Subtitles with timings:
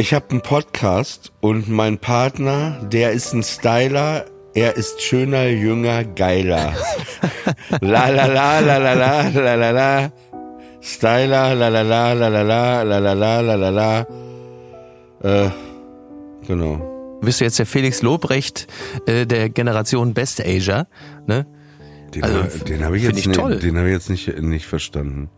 [0.00, 4.24] Ich habe einen Podcast und mein Partner, der ist ein Styler.
[4.54, 6.72] Er ist schöner, jünger, geiler.
[7.82, 10.12] la la la la la la la la la.
[10.80, 14.06] Styler, la la la la la la la la la la la la.
[15.22, 15.50] Äh,
[16.46, 17.18] genau.
[17.20, 18.68] Bist du jetzt der Felix Lobrecht
[19.06, 20.86] äh, der Generation Best Asia?
[21.26, 21.46] Ne?
[22.14, 25.28] Den, Also, den habe ich jetzt, ich nicht- den hab ich jetzt nicht, nicht verstanden.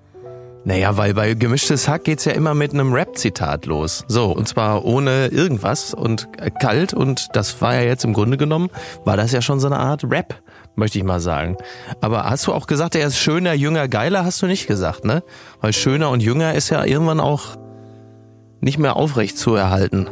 [0.65, 4.05] Naja, weil bei Gemischtes Hack geht's ja immer mit einem Rap-Zitat los.
[4.07, 6.29] So, und zwar ohne irgendwas und
[6.61, 8.71] kalt und das war ja jetzt im Grunde genommen,
[9.05, 10.41] war das ja schon so eine Art Rap,
[10.77, 11.57] möchte ich mal sagen.
[12.01, 15.25] Aber hast du auch gesagt, er ist schöner, jünger, geiler, hast du nicht gesagt, ne?
[15.61, 17.57] Weil schöner und jünger ist ja irgendwann auch
[18.61, 20.09] nicht mehr aufrecht zu erhalten.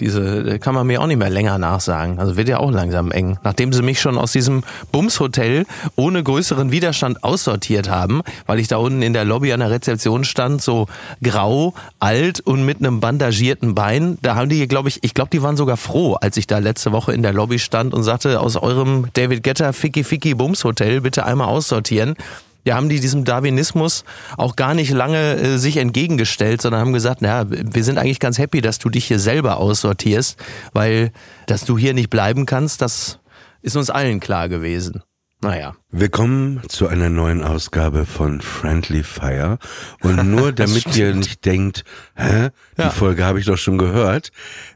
[0.00, 2.18] Diese äh, kann man mir auch nicht mehr länger nachsagen.
[2.18, 3.38] Also wird ja auch langsam eng.
[3.44, 5.66] Nachdem sie mich schon aus diesem Bumshotel
[5.96, 10.24] ohne größeren Widerstand aussortiert haben, weil ich da unten in der Lobby an der Rezeption
[10.24, 10.86] stand, so
[11.22, 14.18] grau, alt und mit einem bandagierten Bein.
[14.22, 16.92] Da haben die, glaube ich, ich glaube, die waren sogar froh, als ich da letzte
[16.92, 21.24] Woche in der Lobby stand und sagte, aus eurem David Getter Ficky Ficky Bumshotel bitte
[21.24, 22.16] einmal aussortieren.
[22.64, 24.04] Ja, haben die diesem Darwinismus
[24.36, 28.38] auch gar nicht lange äh, sich entgegengestellt, sondern haben gesagt, na, wir sind eigentlich ganz
[28.38, 30.38] happy, dass du dich hier selber aussortierst,
[30.72, 31.10] weil
[31.46, 33.18] dass du hier nicht bleiben kannst, das
[33.62, 35.02] ist uns allen klar gewesen.
[35.44, 35.74] Naja.
[35.90, 39.58] Willkommen zu einer neuen Ausgabe von Friendly Fire.
[40.00, 41.82] Und nur damit ihr nicht denkt,
[42.14, 42.90] hä, die Ja.
[42.90, 44.30] Folge habe ich doch schon gehört.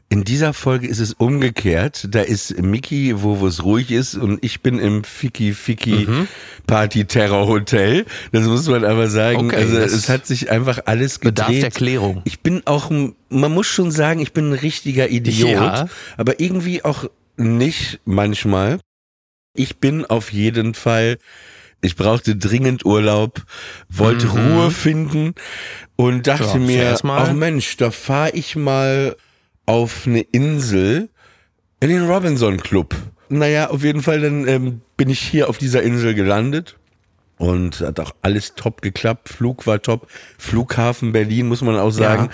[0.09, 2.09] In dieser Folge ist es umgekehrt.
[2.11, 6.27] Da ist Mickey, wo wo es ruhig ist, und ich bin im Ficky Ficky Mhm.
[6.67, 8.05] Party Terror Hotel.
[8.33, 9.45] Das muss man aber sagen.
[9.47, 11.47] Okay, also es hat sich einfach alles gedreht.
[11.47, 12.21] bedarf Erklärung.
[12.25, 15.49] Ich bin auch, man muss schon sagen, ich bin ein richtiger Idiot.
[15.49, 15.87] Ja.
[16.17, 17.05] Aber irgendwie auch
[17.37, 18.79] nicht manchmal.
[19.57, 21.17] Ich bin auf jeden Fall,
[21.81, 23.43] ich brauchte dringend Urlaub,
[23.89, 25.33] wollte Ruhe finden
[25.95, 26.69] und dachte Mhm.
[26.69, 29.15] Ja, mir, ach Mensch, da fahre ich mal
[29.65, 31.09] auf eine Insel
[31.79, 32.95] in den Robinson Club.
[33.29, 36.77] Naja, auf jeden Fall, dann ähm, bin ich hier auf dieser Insel gelandet.
[37.39, 39.29] Und hat auch alles top geklappt.
[39.29, 40.07] Flug war top.
[40.39, 42.29] Flughafen Berlin, muss man auch sagen.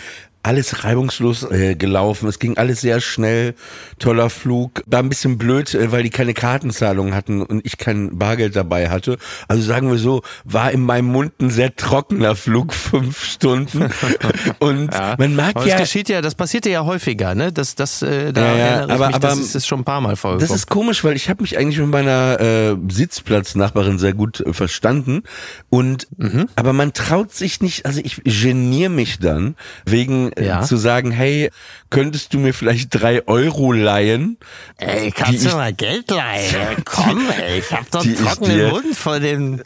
[0.45, 2.27] Alles reibungslos äh, gelaufen.
[2.27, 3.55] Es ging alles sehr schnell.
[3.97, 4.83] Toller Flug.
[4.85, 8.89] War ein bisschen blöd, äh, weil die keine Kartenzahlung hatten und ich kein Bargeld dabei
[8.89, 9.17] hatte.
[9.47, 13.89] Also sagen wir so, war in meinem Mund ein sehr trockener Flug, fünf Stunden.
[14.59, 15.77] und man mag Aber ja.
[15.77, 17.53] das geschieht ja, das passiert ja häufiger, ne?
[17.53, 19.79] Das, das, äh, da Ja, ja, erinnere ich aber- mich, aber- das ist, ist schon
[19.79, 20.47] ein paar Mal vorgekommen.
[20.49, 24.51] Das ist komisch, weil ich habe mich eigentlich mit meiner äh, Sitzplatznachbarin sehr gut äh,
[24.53, 25.23] verstanden
[25.69, 26.47] und Mhm.
[26.55, 29.55] aber man traut sich nicht, also ich geniere mich dann
[29.85, 30.61] wegen Ja.
[30.61, 31.49] zu sagen, hey,
[31.89, 34.37] könntest du mir vielleicht drei Euro leihen?
[34.77, 36.83] Ey, kannst du du mal Geld leihen?
[36.85, 39.63] Komm, ey, ich hab doch ich trockenen Mund von dem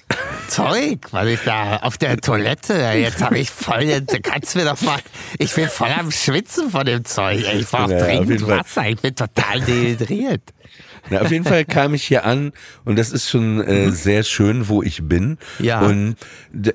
[0.48, 4.66] Zeug, weil ich da auf der Toilette, jetzt habe ich voll, jetzt kannst du mir
[4.66, 5.00] doch mal,
[5.38, 7.44] ich bin voll am Schwitzen von dem Zeug.
[7.46, 8.48] Ey, ich brauche Ja, auf jeden dringend.
[8.48, 10.42] Wasser, ich bin total dehydriert.
[11.10, 12.52] Na, auf jeden Fall kam ich hier an
[12.86, 15.38] und das ist schon äh, sehr schön, wo ich bin.
[15.60, 15.66] Mhm.
[15.66, 15.82] Ja.
[15.82, 16.16] Und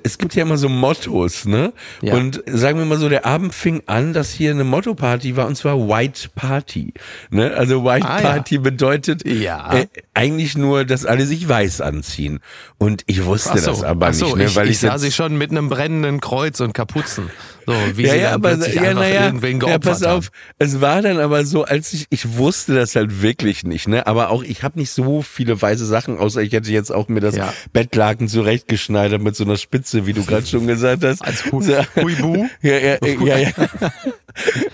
[0.03, 1.73] es gibt ja immer so Mottos, ne?
[2.01, 2.15] Ja.
[2.15, 5.55] Und sagen wir mal so, der Abend fing an, dass hier eine Motto-Party war und
[5.55, 6.93] zwar White Party.
[7.29, 7.53] Ne?
[7.53, 8.29] Also White Ah, ja.
[8.31, 9.73] Party bedeutet Ja.
[9.73, 12.39] äh, eigentlich nur, dass alle sich weiß anziehen.
[12.77, 14.45] Und ich wusste das aber so, nicht, ne?
[14.45, 17.29] ich, weil ich ich, sah sie schon mit einem brennenden Kreuz und Kapuzen.
[17.65, 20.03] So, wie ja, sie ja, dann aber plötzlich ja, einfach naja, irgendwen ja, geopfert pass
[20.03, 20.55] auf, haben.
[20.59, 24.29] es war dann aber so, als ich, ich wusste das halt wirklich nicht, ne, aber
[24.29, 27.35] auch, ich habe nicht so viele weiße Sachen, außer ich hätte jetzt auch mir das
[27.35, 27.53] Ja.
[27.71, 31.23] Bettlaken zurechtgeschneidert mit so einer Spitze, wie du gerade schon gesagt hast.
[31.23, 31.73] Als Hu So.
[31.95, 32.47] Huibu.
[32.61, 33.49] Ja, ja, ja, ja.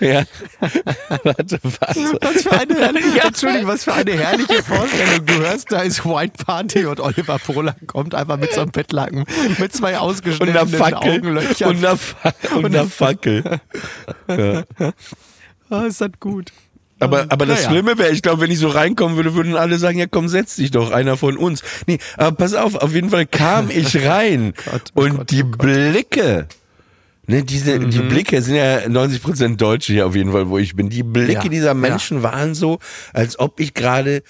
[0.00, 0.24] ja.
[1.22, 2.18] warte, warte.
[2.20, 5.26] Was für eine herrliche, Entschuldigung, was für eine herrliche Vorstellung.
[5.26, 9.24] Du hörst, da ist White Party und Oliver Pola kommt einfach mit so einem Bettlaken
[9.58, 10.80] mit zwei ausgeschnittenen.
[10.80, 11.70] Augenlöchern.
[11.70, 13.42] Und einer, Fa und einer Fackel.
[14.28, 14.64] Ja.
[15.68, 16.52] Ah, ist das gut.
[17.00, 17.70] Aber, aber das Naja.
[17.70, 20.56] Schlimme wäre, ich glaube, wenn ich so reinkommen würde, würden alle sagen, ja komm, setz
[20.56, 21.62] dich doch, einer von uns.
[21.86, 25.42] Nee, aber pass auf, auf jeden Fall kam ich rein Gott, oh und Gott, die
[25.42, 25.58] oh Gott.
[25.62, 26.46] Blicke,
[27.26, 30.76] ne, diese, die Blicke sind ja 90 Prozent Deutsche hier auf jeden Fall, wo ich
[30.76, 30.90] bin.
[30.90, 32.78] Die Blicke Ja, dieser Menschen waren so,
[33.14, 34.22] als ob ich gerade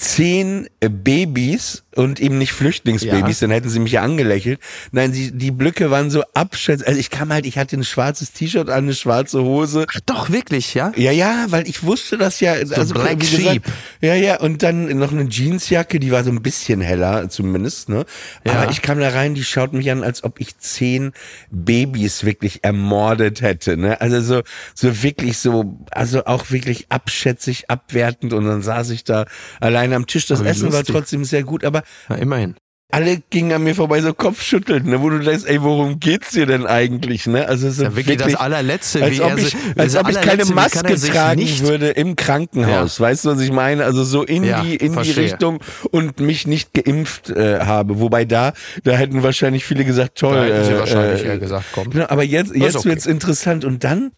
[0.00, 3.46] zehn äh, Babys und eben nicht Flüchtlingsbabys, Ja.
[3.46, 4.58] dann hätten sie mich ja angelächelt.
[4.92, 6.88] Nein, sie, die Blicke waren so abschätzend.
[6.88, 9.84] Also ich kam halt, ich hatte ein schwarzes T-Shirt an, eine schwarze Hose.
[9.92, 10.92] Ach doch, wirklich, ja?
[10.96, 12.52] Ja, ja, weil ich wusste das ja.
[12.52, 13.62] also, Black gesagt, Sheep.
[14.00, 18.06] Ja, ja, und dann noch eine Jeansjacke, die war so ein bisschen heller zumindest, ne?
[18.46, 18.54] Ja.
[18.54, 21.12] Aber ich kam da rein, die schaut mich an, als ob ich zehn
[21.50, 24.00] Babys wirklich ermordet hätte, ne?
[24.00, 24.42] Also so,
[24.74, 29.26] so wirklich so, also auch wirklich abschätzig, abwertend und dann saß ich da
[29.90, 30.26] alleine am Tisch.
[30.26, 30.94] Das Aber Essen war lustig.
[30.94, 32.54] trotzdem sehr gut, aber Na, immerhin.
[32.92, 35.00] alle gingen an mir vorbei, so Kopfschütteln, ne?
[35.00, 37.46] Wo du denkst, ey, worum geht's dir denn eigentlich, ne?
[37.46, 40.44] Also so Ja, wirklich, das allerletzte, als wie ob er ich, als ob ich keine
[40.46, 42.98] Maske tragen würde im Krankenhaus.
[42.98, 43.84] Weißt du, was ich meine?
[43.84, 45.14] Also so in Ja, die in verstehe.
[45.14, 45.60] die Richtung
[45.92, 48.00] und mich nicht geimpft äh, habe.
[48.00, 48.52] Wobei da
[48.82, 50.34] da hätten wahrscheinlich viele gesagt, toll.
[50.34, 51.90] Da hätten sie äh, wahrscheinlich äh, eher gesagt, komm.
[51.90, 52.88] Genau, aber jetzt jetzt okay.
[52.90, 54.10] wird's interessant und dann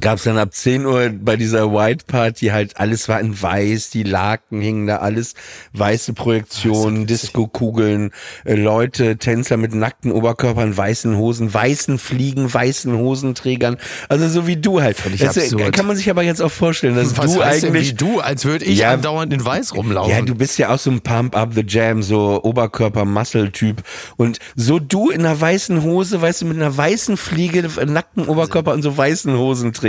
[0.00, 3.90] gab es dann ab 10 Uhr bei dieser White Party halt, alles war in weiß,
[3.90, 5.34] die Laken hingen da alles,
[5.74, 8.10] weiße Projektionen, Disco-Kugeln,
[8.44, 13.76] äh, Leute, Tänzer mit nackten Oberkörpern, weißen Hosen, weißen Fliegen, weißen Hosenträgern,
[14.08, 14.96] also so wie du halt.
[14.96, 15.72] Völlig Das, äh, absurd.
[15.72, 17.90] kann man sich aber jetzt auch vorstellen, dass Was du heißt denn eigentlich...
[17.90, 18.92] wie du, als würde ich Ja.
[18.94, 20.10] andauernd in Weiß rumlaufen?
[20.12, 23.82] Ja, du bist ja auch so ein Pump Up the Jam, so Oberkörper-Muscle-Typ.
[24.16, 28.72] Und so du in einer weißen Hose, weißt du, mit einer weißen Fliege, nackten Oberkörper
[28.72, 29.83] und so weißen Hosenträgern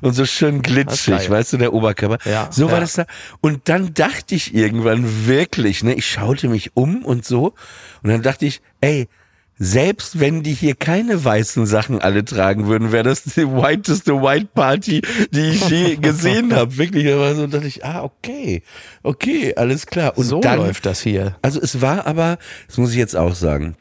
[0.00, 2.18] und so schön glitschig, weißt du, der Oberkörper.
[2.28, 2.80] Ja, so war ja.
[2.80, 3.06] das da.
[3.40, 7.54] Und dann dachte ich irgendwann wirklich, ne, ich schaute mich um und so.
[8.02, 9.08] Und dann dachte ich, ey,
[9.56, 14.48] selbst wenn die hier keine weißen Sachen alle tragen würden, wäre das die whiteste White
[14.52, 16.76] Party, die ich je gesehen habe.
[16.76, 18.62] Wirklich, da war so, dachte ich, ah, okay,
[19.02, 20.18] okay, alles klar.
[20.18, 21.36] Und so dann, läuft das hier.
[21.42, 23.76] also es war aber, das muss ich jetzt auch sagen,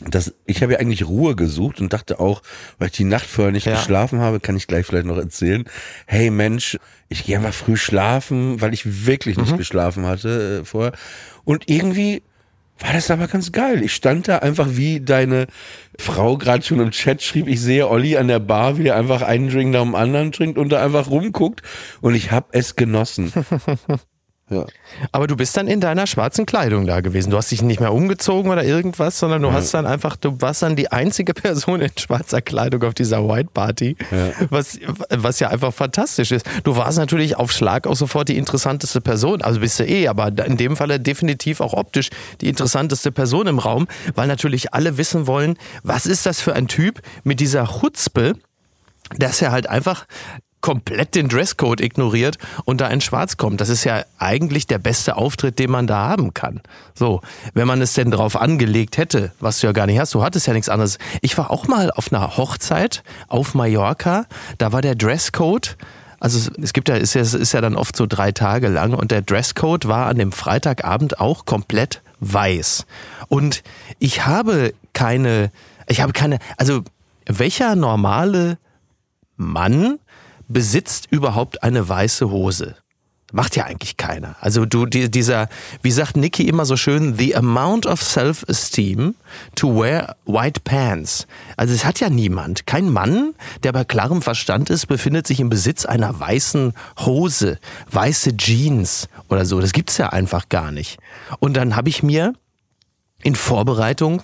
[0.00, 2.42] das, ich habe ja eigentlich Ruhe gesucht und dachte auch,
[2.78, 3.76] weil ich die Nacht vorher nicht Ja.
[3.76, 5.64] geschlafen habe, kann ich gleich vielleicht noch erzählen.
[6.06, 10.92] Hey Mensch, ich gehe einfach früh schlafen, weil ich wirklich nicht geschlafen hatte äh, vorher.
[11.44, 12.22] Und irgendwie
[12.80, 13.84] war das aber ganz geil.
[13.84, 15.46] Ich stand da einfach, wie deine
[15.96, 19.22] Frau gerade schon im Chat schrieb, ich sehe Olli an der Bar, wie der einfach
[19.22, 21.62] einen Drink nach dem anderen trinkt und da einfach rumguckt.
[22.00, 23.32] Und ich habe es genossen.
[24.50, 24.66] ja.
[25.10, 27.30] Aber du bist dann in deiner schwarzen Kleidung da gewesen.
[27.30, 30.62] Du hast dich nicht mehr umgezogen oder irgendwas, sondern du hast dann einfach, du warst
[30.62, 33.96] dann die einzige Person in schwarzer Kleidung auf dieser White Party,
[34.50, 36.46] Was, was ja einfach fantastisch ist.
[36.62, 40.28] Du warst natürlich auf Schlag auch sofort die interessanteste Person, also bist du eh, aber
[40.44, 42.10] in dem Falle definitiv auch optisch
[42.42, 46.68] die interessanteste Person im Raum, weil natürlich alle wissen wollen, was ist das für ein
[46.68, 48.34] Typ mit dieser Chutzpe,
[49.16, 50.06] dass er halt einfach
[50.64, 53.60] komplett den Dresscode ignoriert und da in Schwarz kommt.
[53.60, 56.62] Das ist ja eigentlich der beste Auftritt, den man da haben kann.
[56.94, 57.20] So,
[57.52, 60.46] wenn man es denn drauf angelegt hätte, was du ja gar nicht hast, du hattest
[60.46, 60.96] ja nichts anderes.
[61.20, 64.24] Ich war auch mal auf einer Hochzeit auf Mallorca,
[64.56, 65.76] da war der Dresscode
[66.18, 69.10] also es- gibt ja, ist ja, ist ja dann oft so drei Tage lang und
[69.10, 72.86] der Dresscode war an dem Freitagabend auch komplett weiß.
[73.28, 73.62] Und
[73.98, 75.50] ich habe keine,
[75.86, 76.80] ich habe keine, also
[77.26, 78.56] welcher normale
[79.36, 79.98] Mann
[80.48, 82.76] besitzt überhaupt eine weiße Hose?
[83.32, 84.36] Macht ja eigentlich keiner.
[84.40, 85.48] Also du, die, dieser,
[85.82, 89.16] wie sagt Nicky immer so schön, the amount of self-esteem
[89.56, 91.26] to wear white pants.
[91.56, 92.64] Also es hat ja niemand.
[92.66, 93.34] Kein Mann,
[93.64, 97.58] der bei klarem Verstand ist, befindet sich im Besitz einer weißen Hose,
[97.90, 99.60] weiße Jeans oder so.
[99.60, 100.98] Das gibt's ja einfach gar nicht.
[101.40, 102.34] Und dann habe ich mir
[103.24, 104.22] in Vorbereitung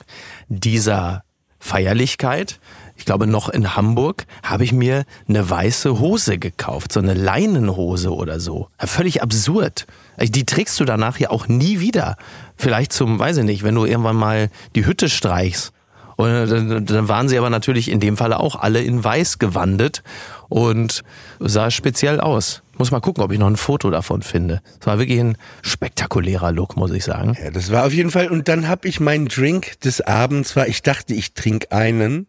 [0.49, 1.25] dieser
[1.59, 2.61] Feierlichkeit,
[3.01, 8.15] ich glaube noch in Hamburg, habe ich mir eine weiße Hose gekauft, so eine Leinenhose
[8.15, 8.69] oder so.
[8.79, 9.87] Völlig absurd.
[10.21, 12.17] Die trägst du danach ja auch nie wieder.
[12.57, 15.73] Vielleicht zum, weiß ich nicht, wenn du irgendwann mal die Hütte streichst.
[16.17, 20.03] Und dann, dann waren sie aber natürlich in dem Falle auch alle in weiß gewandet
[20.51, 21.03] und
[21.39, 22.63] sah speziell aus.
[22.77, 24.61] Muss mal gucken, ob ich noch ein Foto davon finde.
[24.79, 27.35] Es war wirklich ein spektakulärer Look, muss ich sagen.
[27.43, 28.29] Ja, das war auf jeden Fall.
[28.29, 32.27] Und dann habe ich meinen Drink des Abends war, ich dachte, ich trinke einen.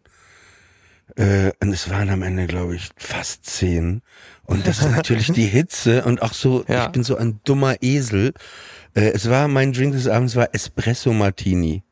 [1.16, 4.02] Äh, und es waren am Ende, glaube ich, fast zehn.
[4.44, 6.86] Und das ist natürlich die Hitze und auch so, Ja.
[6.86, 8.32] ich bin so ein dummer Esel.
[8.94, 11.82] Äh, es war, mein Drink des Abends war Espresso Martini.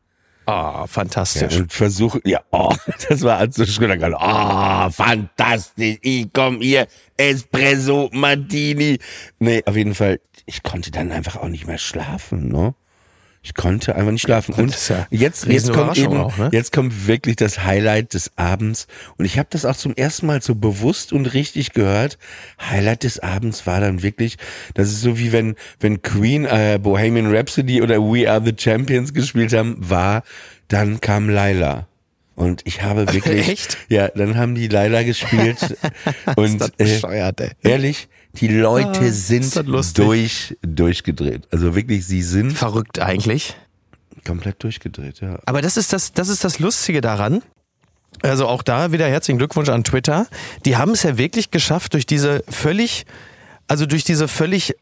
[0.46, 1.56] Ah, Ja, fantastisch.
[1.58, 2.74] und versuche, ja, oh,
[3.08, 6.86] das war also schon gerade, oh, fantastisch, ich komm hier,
[7.16, 8.98] Espresso Martini.
[9.38, 12.74] Nee, auf jeden Fall, ich konnte dann einfach auch nicht mehr schlafen, ne?
[13.42, 14.54] Ich konnte einfach nicht schlafen.
[14.54, 16.50] Und ist ja jetzt, jetzt kommt eben, auch, ne?
[16.52, 18.86] jetzt kommt wirklich das Highlight des Abends.
[19.16, 22.18] Und ich habe das auch zum ersten Mal so bewusst und richtig gehört.
[22.60, 24.36] Highlight des Abends war dann wirklich,
[24.74, 29.14] das ist so wie wenn, wenn Queen äh, Bohemian Rhapsody oder We Are the Champions
[29.14, 30.22] gespielt haben, war,
[30.68, 31.86] dann kam Laila.
[32.34, 33.78] Und ich habe wirklich, Echt?
[33.88, 35.78] ja, dann haben die Laila gespielt.
[36.36, 37.50] und das äh, bescheuert, ey.
[37.62, 39.54] ehrlich, die Leute Ah, sind
[39.98, 41.48] durch, durchgedreht.
[41.50, 43.56] Also wirklich, sie sind Verrückt eigentlich.
[44.26, 45.38] komplett durchgedreht, ja.
[45.46, 47.42] Aber das ist das, das ist das Lustige daran.
[48.22, 50.26] Also auch da wieder herzlichen Glückwunsch an Twitter.
[50.64, 53.06] Die haben es ja wirklich geschafft, durch diese völlig,
[53.68, 54.74] also durch diese völlig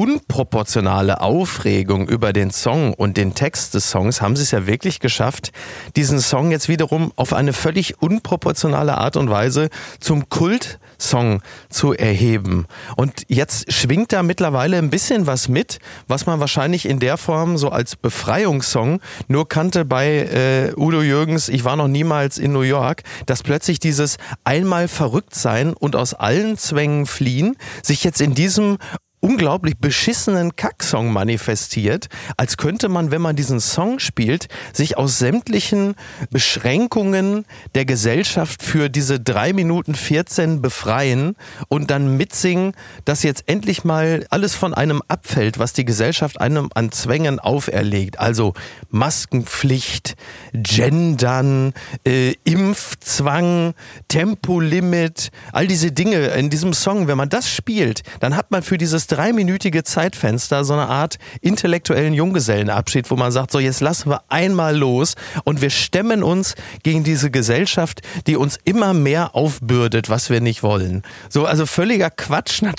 [0.00, 4.98] unproportionale Aufregung über den Song und den Text des Songs haben sie es ja wirklich
[4.98, 5.52] geschafft,
[5.94, 12.66] diesen Song jetzt wiederum auf eine völlig unproportionale Art und Weise zum Kultsong zu erheben.
[12.96, 17.58] Und jetzt schwingt da mittlerweile ein bisschen was mit, was man wahrscheinlich in der Form
[17.58, 22.62] so als Befreiungssong nur kannte bei äh, Udo Jürgens, ich war noch niemals in New
[22.62, 28.34] York, dass plötzlich dieses einmal verrückt sein und aus allen Zwängen fliehen sich jetzt in
[28.34, 28.78] diesem
[29.20, 35.94] unglaublich beschissenen Kacksong manifestiert, als könnte man, wenn man diesen Song spielt, sich aus sämtlichen
[36.30, 41.36] Beschränkungen der Gesellschaft für diese drei Minuten 14 befreien
[41.68, 42.72] und dann mitsingen,
[43.04, 48.18] dass jetzt endlich mal alles von einem abfällt, was die Gesellschaft einem an Zwängen auferlegt.
[48.18, 48.54] Also
[48.88, 50.16] Maskenpflicht,
[50.54, 51.74] Gendern,
[52.06, 53.74] äh, Impfzwang,
[54.08, 58.78] Tempolimit, all diese Dinge in diesem Song, wenn man das spielt, dann hat man für
[58.78, 64.22] dieses dreiminütige Zeitfenster so eine Art intellektuellen Junggesellenabschied, wo man sagt, so jetzt lassen wir
[64.28, 65.14] einmal los
[65.44, 70.62] und wir stemmen uns gegen diese Gesellschaft, die uns immer mehr aufbürdet, was wir nicht
[70.62, 71.02] wollen.
[71.28, 72.62] So, also völliger Quatsch.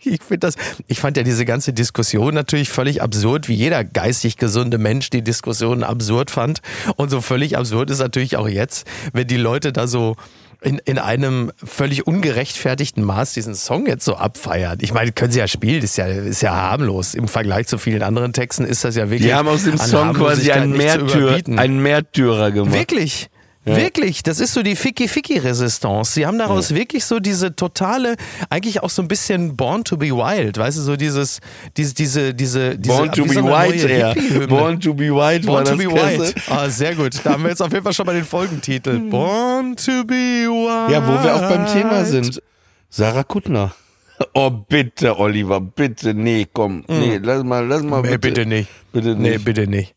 [0.00, 0.54] Ich finde das,
[0.86, 5.22] ich fand ja diese ganze Diskussion natürlich völlig absurd, wie jeder geistig gesunde Mensch die
[5.22, 6.60] Diskussion absurd fand.
[6.96, 10.16] Und so völlig absurd ist natürlich auch jetzt, wenn die Leute da so
[10.64, 14.78] in, in einem völlig ungerechtfertigten Maß diesen Song jetzt so abfeiern.
[14.80, 17.14] Ich meine, können sie ja spielen, ist ja, ist ja harmlos.
[17.14, 19.28] Im Vergleich zu vielen anderen Texten ist das ja wirklich.
[19.28, 21.58] Die haben aus dem Song quasi einen, nicht zu Märtyr, überbieten.
[21.58, 22.74] einen Märtyrer gemacht.
[22.74, 23.28] Wirklich.
[23.64, 26.12] Wirklich, das ist so die Ficky-Ficky-Resistance.
[26.12, 28.16] Sie haben daraus wirklich so diese totale,
[28.50, 31.40] eigentlich auch so ein bisschen Born to be Wild, weißt du, so dieses,
[31.76, 34.12] diese, diese, diese, diese Born to wie be eher.
[34.12, 34.46] Hippie-Hymne.
[34.48, 35.86] Born to be war Born to be.
[35.90, 36.34] White.
[36.50, 37.14] Ah, sehr gut.
[37.24, 38.98] Da haben wir jetzt auf jeden Fall schon mal den Folgentitel.
[38.98, 40.90] Born to be Wild.
[40.92, 42.42] Ja, wo wir auch beim Thema sind.
[42.90, 43.74] Sarah Kuttner.
[44.32, 46.14] Oh, bitte, Oliver, bitte.
[46.14, 46.84] Nee, komm.
[46.86, 48.00] Nee, lass mal, lass mal.
[48.00, 48.18] Nee, bitte.
[48.28, 48.68] bitte nicht.
[48.92, 49.44] Bitte Nee, nicht.
[49.44, 49.94] bitte nicht.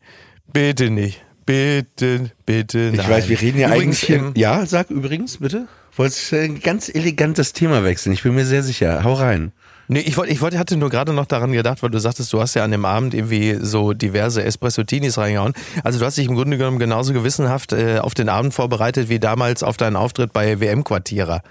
[0.51, 1.24] Bitte nicht.
[1.48, 3.10] Bitte, bitte Ich nein.
[3.10, 4.18] weiß, wir reden ja Übrigens, eigentlich hier.
[4.18, 5.68] ähm, Ja, sag übrigens, bitte.
[5.96, 8.12] Wolltest du ein ganz elegantes Thema wechseln?
[8.13, 9.04] Ich bin mir sehr sicher.
[9.04, 9.54] Hau rein.
[9.88, 12.42] Nee, ich wollte, ich wollte, hatte nur gerade noch daran gedacht, weil du sagtest, du
[12.42, 15.54] hast ja an dem Abend irgendwie so diverse Espresso-Tinis reingehauen.
[15.86, 19.18] Also du hast dich im Grunde genommen genauso gewissenhaft äh, auf den Abend vorbereitet wie
[19.20, 21.42] damals auf deinen Auftritt bei WM-Quartierer.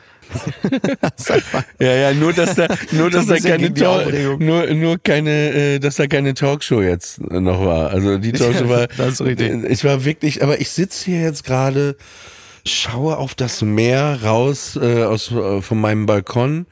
[1.79, 5.79] Ja, ja, nur dass da, nur dass ein da keine Talk, nur, nur keine, äh,
[5.79, 7.91] dass da keine Talkshow jetzt noch war.
[7.91, 9.65] Also die Talkshow war, Das ist richtig.
[9.65, 11.97] äh, ich war wirklich, aber ich sitze hier jetzt gerade,
[12.67, 16.67] schaue auf das Meer raus äh, aus äh, von meinem Balkon.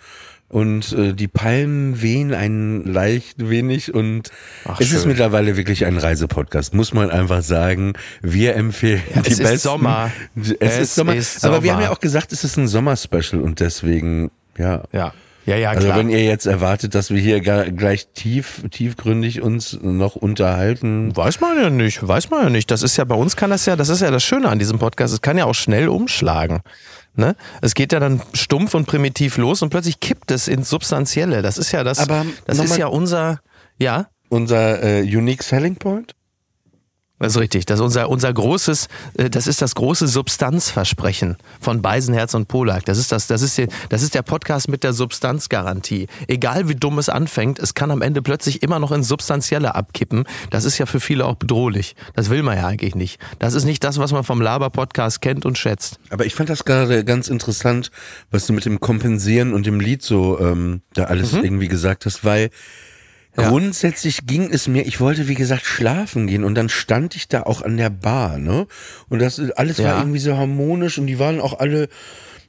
[0.55, 4.31] Und äh, die Palmen wehen ein leicht wenig und
[4.65, 5.09] Ach, es ist schön.
[5.09, 7.95] mittlerweile wirklich ein Reisepodcast, muss man einfach sagen.
[8.23, 9.59] Wir empfehlen die es ist besten.
[9.59, 10.13] Sommer.
[10.41, 11.17] Es, Es ist Sommer.
[11.17, 11.89] ist Aber wir haben Sommer.
[11.89, 14.85] ja auch gesagt, es ist ein Sommerspecial und deswegen, ja.
[14.93, 15.13] Ja.
[15.45, 15.99] Ja, ja, Also klar.
[15.99, 21.15] wenn ihr jetzt erwartet, dass wir hier gleich tief, tiefgründig uns noch unterhalten.
[21.17, 22.71] Weiß man ja nicht, weiß man ja nicht.
[22.71, 24.79] Das ist ja bei uns kann das ja, das ist ja das Schöne an diesem
[24.79, 25.13] Podcast.
[25.13, 26.61] Es kann ja auch schnell umschlagen.
[27.17, 27.37] Ne?
[27.61, 31.43] Es geht ja dann stumpf und primitiv los und plötzlich kippt es ins Substanzielle.
[31.43, 33.41] Das ist ja das, Aber das ist mal- ja unser,
[33.79, 36.15] ja, Unser äh, Unique Selling Point?
[37.25, 37.65] Das ist richtig.
[37.65, 42.85] Das ist unser, unser großes, äh, das ist das große Substanzversprechen von Beisenherz und Polak.
[42.85, 46.07] Das ist das, das ist, das ist der Podcast mit der Substanzgarantie.
[46.29, 50.25] Egal wie dumm es anfängt, es kann am Ende plötzlich immer noch ins Substanzielle abkippen.
[50.51, 51.97] Das ist ja für viele auch bedrohlich.
[52.15, 53.19] Das will man ja eigentlich nicht.
[53.39, 55.99] Das ist nicht das, was man vom Laber-Podcast kennt und schätzt.
[56.11, 57.91] Aber ich fand das gerade ganz interessant,
[58.31, 62.23] was du mit dem Kompensieren und dem Lied so ähm, da alles irgendwie gesagt hast,
[62.23, 62.51] weil
[63.37, 63.49] Ja.
[63.49, 67.43] grundsätzlich ging es mir, ich wollte wie gesagt schlafen gehen und dann stand ich da
[67.43, 68.67] auch an der Bar, ne?
[69.09, 69.87] Und das alles Ja.
[69.93, 71.89] war irgendwie so harmonisch und die waren auch alle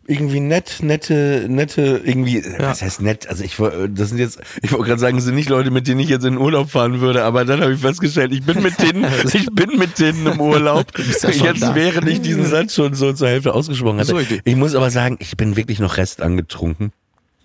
[0.07, 3.27] irgendwie nett, nette, nette, irgendwie, was heißt nett?
[3.27, 5.99] Also ich wollte, das sind jetzt, ich wollte gerade sagen, sind nicht Leute, mit denen
[5.99, 8.79] ich jetzt in den Urlaub fahren würde, aber dann habe ich festgestellt, ich bin mit
[8.79, 10.85] denen, ich bin mit denen im Urlaub.
[11.23, 11.73] ja jetzt da.
[11.73, 14.09] während ich diesen Satz schon so zur Hälfte ausgesprochen hatte.
[14.11, 16.91] So, ich- Ich muss aber sagen, ich bin wirklich noch rest angetrunken.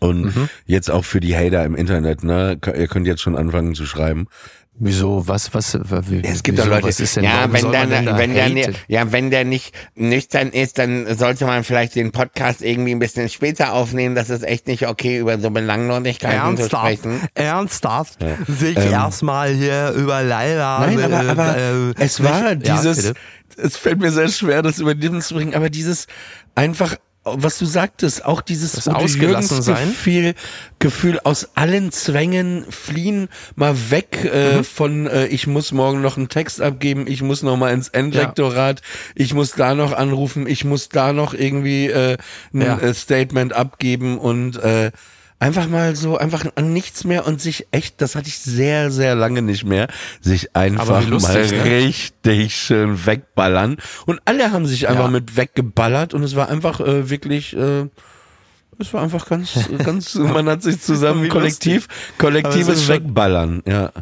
[0.01, 0.49] Und Mhm.
[0.67, 2.59] jetzt auch für die Hater im Internet, ne?
[2.77, 4.27] Ihr könnt jetzt schon anfangen zu schreiben.
[4.83, 5.29] Wieso?
[5.29, 5.79] Was, was,
[6.09, 8.75] wie, Es gibt wieso, Leute, was ist denn, ja, wenn der, da wenn der, haten?
[8.89, 13.29] ja, wenn der nicht nüchtern ist, dann sollte man vielleicht den Podcast irgendwie ein bisschen
[13.29, 14.15] später aufnehmen.
[14.15, 17.21] Das ist echt nicht okay, über so Belanglosigkeiten zu Ernsthaft, sprechen.
[17.35, 20.87] ernsthaft, sich erstmal hier über Leila.
[20.87, 20.95] Ähm.
[20.95, 23.15] Nein, aber, äh, aber äh, es war nicht- ja, dieses, bitte.
[23.59, 26.07] es fällt mir sehr schwer, das über den zu bringen, aber dieses
[26.55, 26.97] einfach,
[27.37, 29.89] was du sagtest, auch dieses Das ausgelassen sein?
[29.89, 30.35] Gefühl,
[30.79, 34.65] Gefühl aus allen Zwängen fliehen, mal weg äh, Mhm.
[34.65, 38.83] von äh, ich muss morgen noch einen Text abgeben, ich muss noch mal ins Endlektorat,
[39.15, 42.17] ich muss da noch anrufen, ich muss da noch irgendwie äh,
[42.55, 42.79] ein Ja.
[42.79, 44.91] äh, Statement abgeben und äh,
[45.41, 49.15] einfach mal so einfach an nichts mehr und sich echt, das hatte ich sehr, sehr
[49.15, 49.89] lange nicht mehr,
[50.21, 51.65] sich einfach lustig, mal ne?
[51.65, 53.79] richtig schön wegballern.
[54.07, 55.11] Und alle haben sich einfach Ja.
[55.11, 57.87] mit weggeballert und es war einfach äh, wirklich, äh,
[58.79, 63.93] es war einfach ganz, ganz, man hat sich zusammen Wie kollektiv, kollektives Wegballern, ja.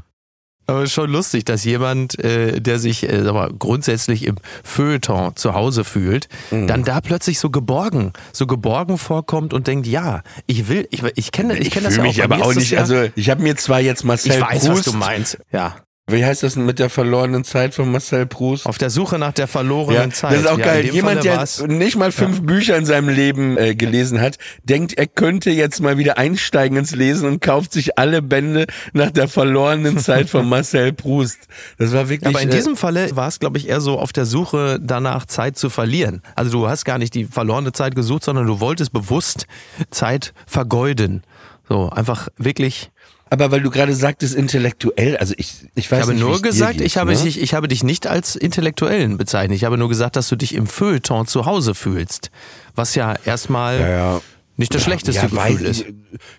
[0.69, 5.35] Aber ist schon lustig, dass jemand, äh, der sich äh, sag mal, grundsätzlich im Feuilleton
[5.35, 6.67] zu Hause fühlt, Mhm.
[6.67, 11.33] dann da plötzlich so geborgen, so geborgen vorkommt und denkt, ja, ich will, ich, ich
[11.33, 12.07] kenne, ich Ich kenne das ja auch.
[12.07, 14.69] mich aber auch nicht, ja, also ich habe mir zwar jetzt Marcel ich weiß, Proust,
[14.69, 15.39] was du meinst.
[15.53, 15.77] Ja,
[16.09, 18.67] wie heißt das denn mit der verlorenen Zeit von Marcel Proust?
[18.67, 20.33] auf der Suche nach der verlorenen Ja, Zeit.
[20.33, 20.85] das ist auch ja, geil.
[20.87, 25.51] Jemand, der nicht mal fünf Bücher in seinem Leben äh, gelesen hat, denkt, er könnte
[25.51, 30.31] jetzt mal wieder einsteigen ins Lesen und kauft sich alle Bände nach der verlorenen Zeit
[30.31, 31.39] von Marcel Proust.
[31.79, 32.35] Das war wirklich.
[32.35, 35.27] Aber in äh, diesem Falle war es, glaube ich, eher so auf der Suche danach,
[35.27, 36.23] Zeit zu verlieren.
[36.35, 39.47] Also du hast gar nicht die verlorene Zeit gesucht, sondern du wolltest bewusst
[39.91, 41.23] Zeit vergeuden.
[41.69, 42.91] So, einfach wirklich.
[43.31, 46.79] Aber weil du gerade sagtest, intellektuell, also ich, ich weiß Ich habe nicht, nur gesagt,
[46.79, 47.19] geht, ich habe, ne?
[47.23, 49.57] dich, ich habe dich nicht als Intellektuellen bezeichnet.
[49.57, 52.31] Ich habe nur gesagt, dass du dich im Feuilleton zu Hause fühlst.
[52.75, 54.21] Was ja erstmal Ja, ja.
[54.57, 55.85] nicht das schlechteste ja, Gefühl ist.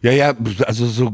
[0.02, 0.34] Ja, ja,
[0.66, 1.12] also so,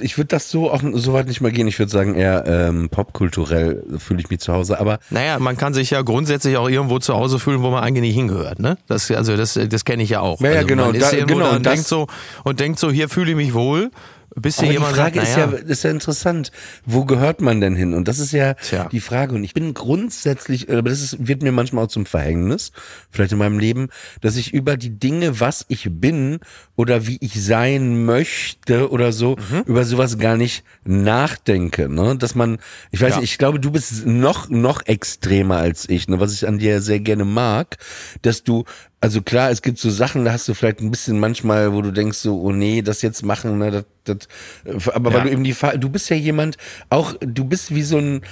[0.00, 1.68] ich würde das so auch so weit nicht mal gehen.
[1.68, 4.80] Ich würde sagen, eher ähm, popkulturell fühle ich mich zu Hause.
[4.80, 8.02] Aber Naja, man kann sich ja grundsätzlich auch irgendwo zu Hause fühlen, wo man eigentlich
[8.02, 8.78] nicht hingehört, ne?
[8.86, 10.40] Das, also das, das kenne ich ja auch.
[10.40, 12.06] Ja, ja, also genau, Man ist da- irgendwo genau, da und und das- denkt so
[12.44, 13.90] und denkt so, hier fühle ich mich wohl,
[14.36, 16.52] bis Aber die Frage sagt, ist, ja, ist ja interessant.
[16.84, 17.94] Wo gehört man denn hin?
[17.94, 18.88] Und das ist ja Tja.
[18.90, 19.34] die Frage.
[19.34, 22.72] Und ich bin grundsätzlich, aber das ist, wird mir manchmal auch zum Verhängnis,
[23.10, 23.88] vielleicht in meinem Leben,
[24.20, 26.38] dass ich über die Dinge, was ich bin
[26.76, 29.62] oder wie ich sein möchte oder so, Mhm.
[29.66, 31.88] über sowas gar nicht nachdenke.
[31.88, 32.16] Ne?
[32.16, 32.58] Dass man,
[32.90, 33.20] ich weiß Ja.
[33.20, 36.20] nicht, ich glaube, du bist noch, noch extremer als ich, ne?
[36.20, 37.76] was ich an dir sehr gerne mag,
[38.22, 38.64] dass du
[39.00, 41.92] also klar, es gibt so Sachen, da hast du vielleicht ein bisschen manchmal, wo du
[41.92, 44.28] denkst so, oh nee, das jetzt machen, ne, das, das,
[44.64, 45.16] äh, aber Ja.
[45.16, 46.56] weil du eben die, du bist ja jemand,
[46.90, 48.22] auch, du bist wie so ein,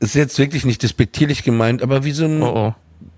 [0.00, 2.74] ist jetzt wirklich nicht despektierlich gemeint, aber wie so ein, oh, oh.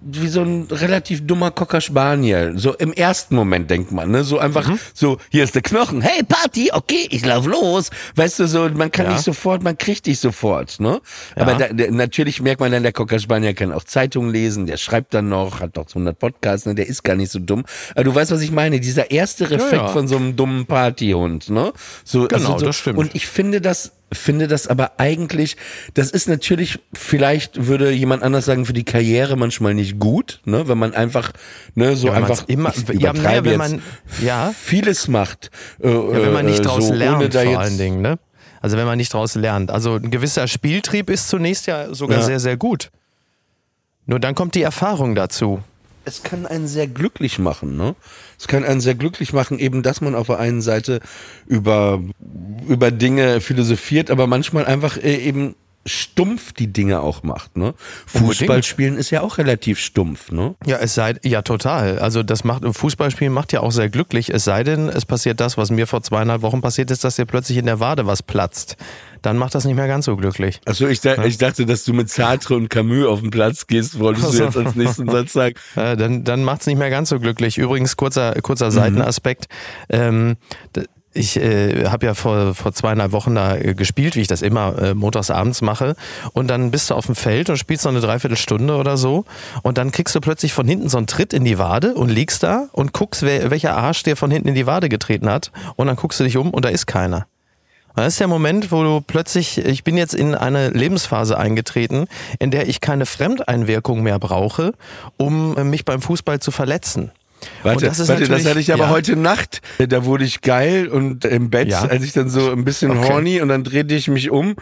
[0.06, 2.52] Wie so ein relativ dummer Cocker Spaniel.
[2.56, 4.78] So im ersten Moment denkt man, ne, so einfach, Mhm.
[4.92, 7.90] so, hier ist der Knochen, hey Party, okay, ich lauf los.
[8.14, 9.12] Weißt du, so, man kann Ja.
[9.12, 11.00] nicht sofort, man kriegt dich sofort, ne?
[11.36, 14.76] Aber da, der, natürlich merkt man dann, der Cocker Spaniel kann auch Zeitungen lesen, der
[14.76, 17.64] schreibt dann noch, hat doch 100 Podcasts, ne, der ist gar nicht so dumm.
[17.94, 19.88] Aber du weißt, was ich meine, dieser erste Reflekt ja.
[19.88, 21.72] von so einem dummen Partyhund, ne?
[22.04, 22.98] So, Genau, so, das stimmt.
[22.98, 25.56] Und ich finde das, finde das aber eigentlich,
[25.94, 30.68] das ist natürlich, vielleicht würde jemand anders sagen, für die Karriere manchmal nicht gut, ne,
[30.68, 31.32] wenn man einfach,
[31.74, 33.82] ne, so Ja, einfach, immer- ich ja, übertreibe jetzt, man-
[34.22, 34.52] ja.
[34.56, 35.50] vieles macht.
[35.82, 38.18] Äh, Ja, wenn man nicht äh, draus so, lernt, vor jetzt, allen Dingen, ne?
[38.60, 39.70] Also wenn man nicht draus lernt.
[39.70, 42.24] Also ein gewisser Spieltrieb ist zunächst ja sogar Ja.
[42.24, 42.90] sehr, sehr gut.
[44.06, 45.60] Nur dann kommt die Erfahrung dazu.
[46.06, 47.94] es kann einen sehr glücklich machen, ne?
[48.38, 51.00] Es kann einen sehr glücklich machen, eben, dass man auf der einen Seite
[51.46, 51.98] über,
[52.68, 55.54] über Dinge philosophiert, aber manchmal einfach äh, eben
[55.86, 57.74] stumpf die Dinge auch macht, ne?
[58.06, 60.54] Fußball spielen ist ja auch relativ stumpf, ne?
[60.64, 61.98] Ja, es sei ja total.
[61.98, 64.30] Also das macht im Fußballspielen macht ja auch sehr glücklich.
[64.30, 67.26] Es sei denn, es passiert das, was mir vor zweieinhalb Wochen passiert ist, dass dir
[67.26, 68.76] plötzlich in der Wade was platzt.
[69.20, 70.60] Dann macht das nicht mehr ganz so glücklich.
[70.66, 73.98] Achso, ich, da, ich dachte, dass du mit Sartre und Camus auf den Platz gehst,
[73.98, 75.54] wolltest Ach du jetzt als nächsten Satz sagen.
[75.76, 77.58] Äh, dann dann macht es nicht mehr ganz so glücklich.
[77.58, 79.46] Übrigens, kurzer, kurzer Seitenaspekt.
[79.88, 80.36] Ähm,
[81.14, 84.80] ich äh, habe ja vor, vor zweieinhalb Wochen da äh, gespielt, wie ich das immer
[84.80, 85.94] äh, montags abends mache.
[86.32, 89.24] Und dann bist du auf dem Feld und spielst noch eine Dreiviertelstunde oder so.
[89.62, 92.42] Und dann kriegst du plötzlich von hinten so einen Tritt in die Wade und liegst
[92.42, 95.52] da und guckst, wer, welcher Arsch dir von hinten in die Wade getreten hat.
[95.76, 97.26] Und dann guckst du dich um und da ist keiner.
[97.96, 102.06] Das ist der Moment, wo du plötzlich, ich bin jetzt in eine Lebensphase eingetreten,
[102.40, 104.72] in der ich keine Fremdeinwirkung mehr brauche,
[105.16, 107.12] um mich beim Fußball zu verletzen.
[107.62, 108.90] Warte, Und das ist warte, das hatte ich aber ja.
[108.90, 109.60] heute Nacht.
[109.78, 111.82] Da wurde ich geil und im Bett, Ja.
[111.82, 113.08] als ich dann so ein bisschen Okay.
[113.12, 114.54] horny und dann drehte ich mich um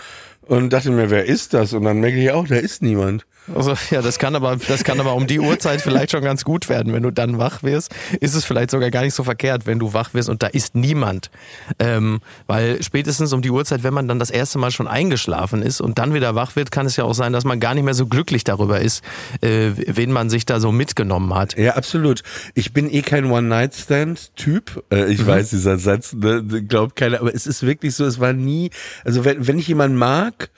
[0.43, 1.73] und dachte mir, wer ist das?
[1.73, 3.25] Und dann merke ich auch, da ist niemand.
[3.55, 6.69] Also, ja, das kann aber, das kann aber um die Uhrzeit vielleicht schon ganz gut
[6.69, 6.93] werden.
[6.93, 9.93] Wenn du dann wach wirst, ist es vielleicht sogar gar nicht so verkehrt, wenn du
[9.95, 11.31] wach wirst und da ist niemand.
[11.79, 15.81] Ähm, weil spätestens um die Uhrzeit, wenn man dann das erste Mal schon eingeschlafen ist
[15.81, 17.95] und dann wieder wach wird, kann es ja auch sein, dass man gar nicht mehr
[17.95, 19.03] so glücklich darüber ist,
[19.41, 21.57] äh, wen man sich da so mitgenommen hat.
[21.59, 22.23] Ja, absolut.
[22.55, 24.85] Ich bin eh kein One-Night-Stand-Typ.
[24.91, 25.11] Äh, Mhm.
[25.11, 28.71] ich weiß, dieser Satz, ne, glaubt keiner, aber es ist wirklich so, es war nie,
[29.05, 30.51] also wenn, wenn ich jemanden mag,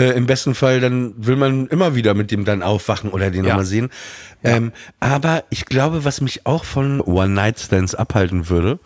[0.00, 3.44] äh, im besten Fall, dann will man immer wieder mit dem dann aufwachen oder den
[3.44, 3.50] Ja.
[3.50, 3.90] nochmal sehen.
[4.42, 8.78] Ähm, aber ich glaube, was mich auch von One-Night-Stands abhalten würde,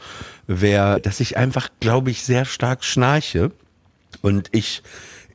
[0.49, 3.53] wäre, dass ich einfach, glaube ich, sehr stark schnarche
[4.21, 4.83] und ich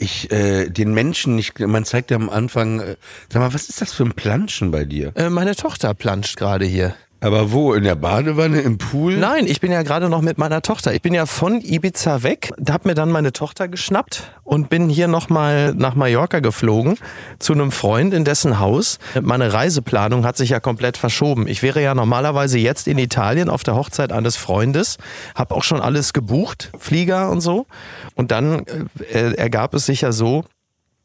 [0.01, 2.95] ich äh, den Menschen nicht, man zeigt ja am Anfang, äh,
[3.31, 5.11] sag mal, was ist das für ein Planschen bei dir?
[5.15, 6.95] Äh, meine Tochter planscht gerade hier.
[7.21, 7.73] Aber wo?
[7.73, 9.17] In der Badewanne, im Pool?
[9.17, 10.93] Nein, ich bin ja gerade noch mit meiner Tochter.
[10.93, 15.09] Ich bin ja von Ibiza weg, hab mir dann meine Tochter geschnappt und bin hier
[15.09, 16.97] nochmal nach Mallorca geflogen
[17.37, 18.99] zu einem Freund in dessen Haus.
[19.21, 21.47] Meine Reiseplanung hat sich ja komplett verschoben.
[21.47, 24.97] Ich wäre ja normalerweise jetzt in Italien auf der Hochzeit eines Freundes,
[25.35, 27.67] habe auch schon alles gebucht, Flieger und so.
[28.15, 28.65] Und dann
[29.11, 30.45] äh, ergab es sich ja so,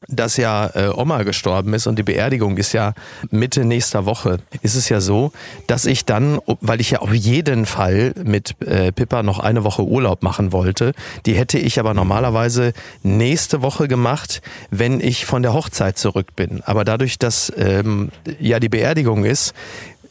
[0.08, 2.94] dass ja äh, Oma gestorben ist und die Beerdigung ist ja
[3.30, 5.32] Mitte nächster Woche, ist es ja so,
[5.66, 9.82] dass ich dann, weil ich ja auf jeden Fall mit äh, Pippa noch eine Woche
[9.84, 10.92] Urlaub machen wollte,
[11.26, 16.62] die hätte ich aber normalerweise nächste Woche gemacht, wenn ich von der Hochzeit zurück bin.
[16.64, 19.54] Aber dadurch, dass ähm, ja die Beerdigung ist,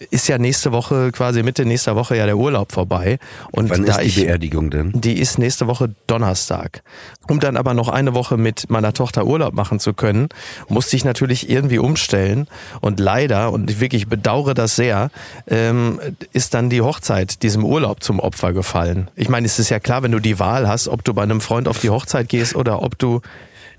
[0.10, 3.20] ist ja nächste Woche, quasi Mitte nächster Woche ja der Urlaub vorbei.
[3.52, 4.92] Und Wann da ist die ich, Beerdigung denn?
[4.94, 6.84] die ist nächste Woche Donnerstag.
[7.28, 10.30] Um dann aber noch eine Woche mit meiner Tochter Urlaub machen zu können,
[10.68, 12.48] musste ich natürlich irgendwie umstellen.
[12.82, 15.10] Und leider, und ich wirklich bedauere das sehr,
[15.48, 16.00] ähm,
[16.34, 19.10] ist dann die Hochzeit diesem Urlaub zum Opfer gefallen.
[19.16, 21.42] Ich meine, es ist ja klar, wenn du die Wahl hast, ob du bei einem
[21.42, 23.22] Freund auf die Hochzeit gehst oder ob du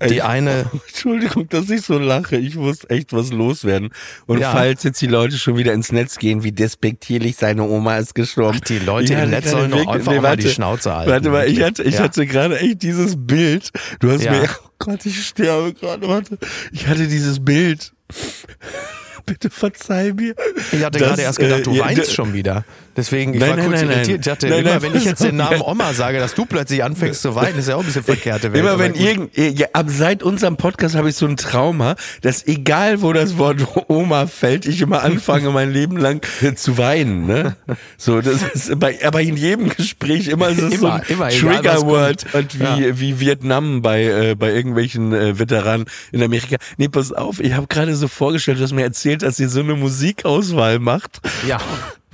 [0.09, 2.37] die eine Entschuldigung, dass ich so lache.
[2.37, 3.89] Ich muss echt was loswerden.
[4.25, 4.51] Und Ja.
[4.51, 8.59] falls jetzt die Leute schon wieder ins Netz gehen, wie despektierlich seine Oma ist gestorben.
[8.61, 11.11] Ach, die Leute im Netz sollen doch einfach auch mal die Schnauze halten.
[11.11, 12.01] Warte mal, ich hatte, ich Ja.
[12.03, 13.71] hatte gerade echt dieses Bild.
[13.99, 14.31] Du hast Ja.
[14.31, 16.37] mir, oh Gott, ich sterbe gerade, warte.
[16.71, 17.93] Ich hatte dieses Bild.
[19.25, 20.35] Bitte verzeih mir.
[20.71, 22.63] Ich hatte Das, gerade erst gedacht, äh, du ja, weinst schon wieder.
[22.95, 24.19] Deswegen, ich Nein, war nein, kurz nein, irritiert.
[24.19, 25.35] Ich dachte, Nein, immer nein, wenn ich jetzt den.
[25.35, 28.53] Namen Oma sage, dass du plötzlich anfängst zu weinen, ist ja auch ein bisschen verkehrte
[28.53, 28.63] Welt.
[28.63, 33.11] Immer wenn irgend, ja, seit unserem Podcast habe ich so ein Trauma, dass egal wo
[33.11, 33.57] das Wort
[33.89, 37.57] Oma fällt, ich immer anfange mein Leben lang zu weinen, ne?
[37.97, 41.19] So, das ist bei, aber in jedem Gespräch immer ist es so Immer, ein egal,
[41.19, 46.57] was Triggerword und wie, wie Vietnam bei, äh, bei irgendwelchen äh, Veteranen in Amerika.
[46.77, 49.59] Nee, pass auf, ich habe gerade so vorgestellt, du hast mir erzählt, dass ihr so
[49.59, 51.19] eine Musikauswahl macht.
[51.47, 51.59] Ja.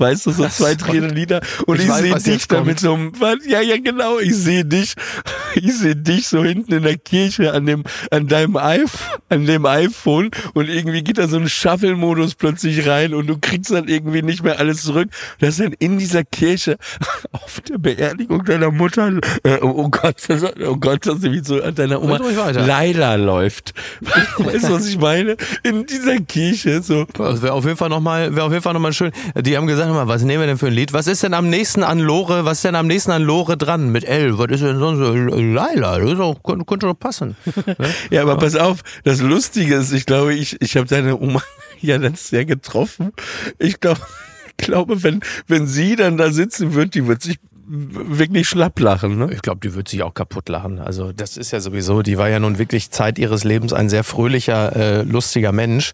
[0.01, 1.41] Weißt du, so zwei Tränen Lieder.
[1.67, 2.67] Und Ich ich, sehe dich da kommt.
[2.67, 3.11] mit so einem,
[3.47, 4.95] ja, ja, genau, ich sehe dich,
[5.55, 9.65] ich sehe dich so hinten in der Kirche an dem, an deinem iPhone, an dem
[9.67, 14.23] iPhone und irgendwie geht da so ein Shuffle-Modus plötzlich rein und du kriegst dann irgendwie
[14.23, 15.09] nicht mehr alles zurück.
[15.39, 16.77] Das ist dann in dieser Kirche
[17.31, 19.11] auf der Beerdigung deiner Mutter,
[19.43, 22.17] äh, oh, oh Gott, das, oh Gott, das ist wie so an deiner Oma.
[22.65, 23.73] Laila läuft.
[24.01, 25.37] Weißt du, was ich meine?
[25.61, 28.93] In dieser Kirche, so, Das wäre auf jeden Fall nochmal, wäre auf jeden Fall nochmal
[28.93, 29.11] schön.
[29.35, 30.93] Die haben gesagt, mal, was nehmen wir denn für ein Lied?
[30.93, 33.91] Was ist denn am nächsten an Lore, was ist denn am nächsten an Lore dran?
[33.91, 35.13] Mit L, was ist denn sonst so?
[35.13, 37.35] Laila, das ist auch, könnte, könnte doch passen.
[37.45, 37.75] Ne?
[38.09, 41.41] Ja, aber pass auf, das Lustige ist, ich glaube, ich, ich habe deine Oma
[41.81, 43.13] ja dann sehr getroffen.
[43.59, 44.01] Ich glaube,
[44.57, 47.37] glaube, wenn, wenn sie dann da sitzen wird, die wird sich
[47.73, 49.29] wirklich schlapp lachen, ne?
[49.31, 50.79] Ich glaube, die wird sich auch kaputt lachen.
[50.79, 54.03] Also das ist ja sowieso, die war ja nun wirklich Zeit ihres Lebens ein sehr
[54.03, 55.93] fröhlicher, äh, lustiger Mensch.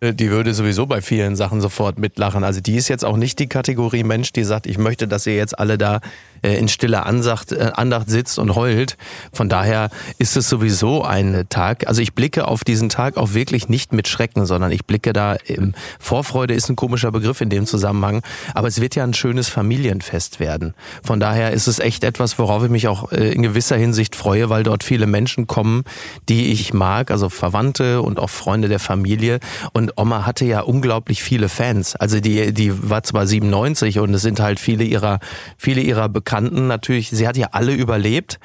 [0.00, 2.44] Äh, Die würde sowieso bei vielen Sachen sofort mitlachen.
[2.44, 5.36] Also die ist jetzt auch nicht die Kategorie Mensch, die sagt, ich möchte, dass ihr
[5.36, 6.00] jetzt alle da
[6.42, 8.96] äh, in stiller Ansacht, äh, Andacht sitzt und heult.
[9.32, 11.86] Von daher ist es sowieso ein Tag.
[11.88, 15.34] Also ich blicke auf diesen Tag auch wirklich nicht mit Schrecken, sondern ich blicke da,
[15.46, 18.22] im Vorfreude ist ein komischer Begriff in dem Zusammenhang,
[18.54, 20.74] aber es wird ja ein schönes Familienfest werden.
[21.02, 24.62] Von daher ist es echt etwas, worauf ich mich auch in gewisser Hinsicht freue, weil
[24.62, 25.84] dort viele Menschen kommen,
[26.28, 29.40] die ich mag, also Verwandte und auch Freunde der Familie.
[29.72, 31.96] Und Oma hatte ja unglaublich viele Fans.
[31.96, 35.18] Also die, die war zwar 97 und es sind halt viele ihrer,
[35.56, 38.38] viele ihrer Bekannten natürlich, sie hat ja alle überlebt.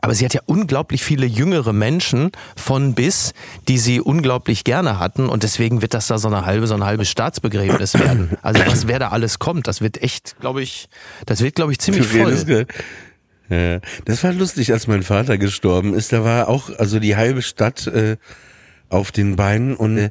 [0.00, 3.32] Aber sie hat ja unglaublich viele jüngere Menschen von bis,
[3.68, 5.30] die sie unglaublich gerne hatten.
[5.30, 8.36] Und deswegen wird das da so eine halbe, so ein halbes Staatsbegräbnis werden.
[8.42, 10.90] Also was, wer da alles kommt, das wird echt, glaube ich,
[11.24, 12.66] das wird, glaube ich, ziemlich voll.
[13.48, 16.12] Ja, das war lustig, als mein Vater gestorben ist.
[16.12, 18.18] Da war auch also die halbe Stadt äh,
[18.88, 20.10] auf den Beinen und äh,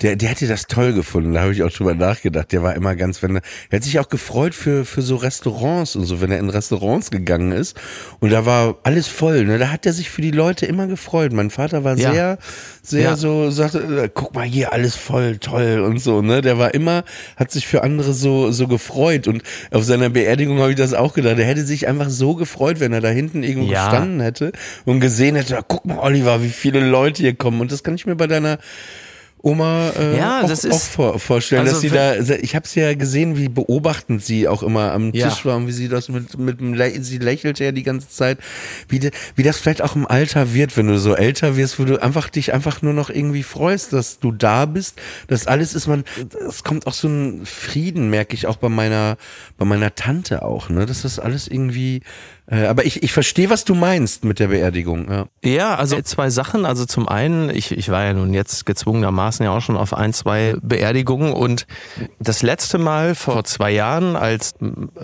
[0.00, 1.34] der, der hätte das toll gefunden.
[1.34, 2.50] Da habe ich auch drüber nachgedacht.
[2.50, 5.94] Der war immer ganz, wenn er, er hat sich auch gefreut für für so Restaurants
[5.94, 7.76] und so, wenn er in Restaurants gegangen ist
[8.18, 9.44] und da war alles voll.
[9.44, 11.32] Ne, da hat er sich für die Leute immer gefreut.
[11.32, 12.12] Mein Vater war Ja.
[12.12, 12.38] sehr,
[12.82, 13.16] sehr Ja.
[13.16, 16.20] so sagte, äh, guck mal hier alles voll toll und so.
[16.22, 17.04] Ne, der war immer,
[17.36, 21.12] hat sich für andere so so gefreut und auf seiner Beerdigung habe ich das auch
[21.14, 21.38] gedacht.
[21.38, 23.84] Er hätte sich einfach so gefreut, wenn er da hinten irgendwo Ja.
[23.84, 24.50] gestanden hätte
[24.84, 27.60] und gesehen hätte, "Ah, guck mal Oliver, wie viele Leute hier kommen.
[27.60, 28.58] Und das kann ich mir bei deiner
[29.42, 32.66] Oma äh, Ja, auch, das ist- auch vor, vorstellen, also dass sie da, ich habe
[32.68, 35.28] sie ja gesehen, wie beobachtend sie auch immer am Ja.
[35.28, 36.58] Tisch war und wie sie das mit, mit
[37.04, 38.38] sie lächelte ja die ganze Zeit,
[38.88, 41.84] wie, de, wie das vielleicht auch im Alter wird, wenn du so älter wirst, wo
[41.84, 44.94] du einfach dich einfach nur noch irgendwie freust, dass du da bist,
[45.26, 46.04] dass alles ist, man,
[46.48, 49.16] es kommt auch so ein Frieden, merke ich auch bei meiner,
[49.58, 52.02] bei meiner Tante auch, ne, das ist alles irgendwie,
[52.48, 55.26] aber ich, ich verstehe, was du meinst mit der Beerdigung, ja.
[55.44, 56.64] Ja, also zwei Sachen.
[56.66, 60.12] Also zum einen, ich, ich war ja nun jetzt gezwungenermaßen ja auch schon auf ein,
[60.12, 61.66] zwei Beerdigungen und
[62.18, 64.54] das letzte Mal vor zwei Jahren, als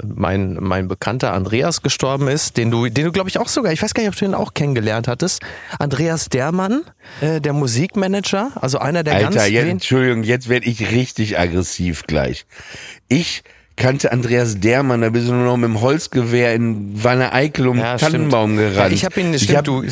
[0.05, 3.83] mein, mein Bekannter Andreas gestorben ist, den du, den du glaube ich auch sogar, ich
[3.83, 5.41] weiß gar nicht, ob du ihn auch kennengelernt hattest,
[5.79, 6.83] Andreas Dermann,
[7.21, 12.03] äh, der Musikmanager, also einer der Alter, ganz wen- Entschuldigung, jetzt werde ich richtig aggressiv
[12.07, 12.47] gleich.
[13.09, 13.43] Ich
[13.79, 17.79] kannte Andreas Dermann, da bist du nur noch mit dem Holzgewehr in Wanne Eickel um
[17.79, 18.75] Ja, den Tannenbaum stimmt.
[18.75, 18.91] gerannt.
[18.91, 19.85] Ja, ich hab ihn- ich stimmt, hab,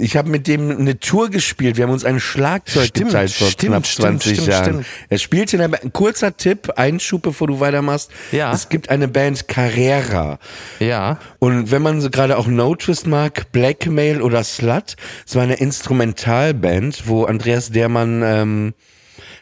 [0.00, 1.76] ich hab mit dem eine Tour gespielt.
[1.76, 4.64] Wir haben uns ein Schlagzeug Stimmt, geteilt vor stimmt, knapp stimmt, 20 stimmt, Jahren.
[4.64, 4.86] stimmt.
[5.08, 8.10] Er spielte in der Band, ein kurzer Tipp, Einschub, bevor du weitermachst.
[8.32, 8.52] Ja.
[8.52, 10.38] Es gibt eine Band Carrera.
[10.78, 11.18] Ja.
[11.38, 14.96] Und wenn man so gerade auch No Twist mag, Blackmail oder Slut,
[15.26, 18.74] es war eine Instrumentalband, wo Andreas Dermann ähm,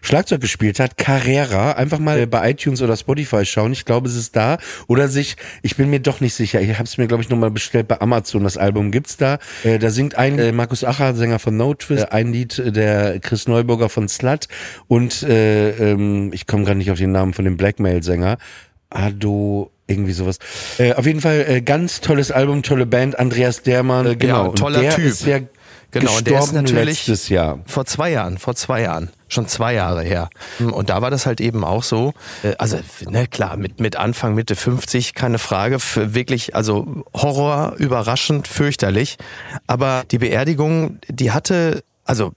[0.04, 3.72] Schlagzeug gespielt hat, Carrera, einfach mal bei iTunes oder Spotify schauen.
[3.72, 4.58] Ich glaube, es ist da.
[4.86, 6.60] Oder sich, ich bin mir doch nicht sicher.
[6.60, 8.44] Ich habe es mir, glaube ich, nochmal bestellt bei Amazon.
[8.44, 9.38] Das Album gibt's da.
[9.62, 12.70] Äh, da singt ein äh, Markus Acher, Sänger von No Twist, äh, ein Lied äh,
[12.70, 14.48] der Chris Neuburger von Slut
[14.88, 18.36] und äh, ähm, ich komme gerade nicht auf den Namen von dem Blackmail-Sänger.
[18.90, 20.38] Ado, irgendwie sowas.
[20.78, 24.06] Äh, auf jeden Fall äh, ganz tolles Album, tolle Band, Andreas Dermann.
[24.06, 25.04] Äh, genau, Ja, toller Typ.
[25.04, 25.40] Ist ja
[25.94, 27.60] Genau, und der ist natürlich letztes Jahr.
[27.66, 30.28] vor zwei Jahren, vor zwei Jahren, schon zwei Jahre her.
[30.58, 32.78] Und da war das halt eben auch so, äh, also
[33.08, 39.18] ne, klar, mit, mit Anfang, Mitte 50, keine Frage, wirklich, also Horror, überraschend, fürchterlich.
[39.68, 42.32] Aber die Beerdigung, die hatte, also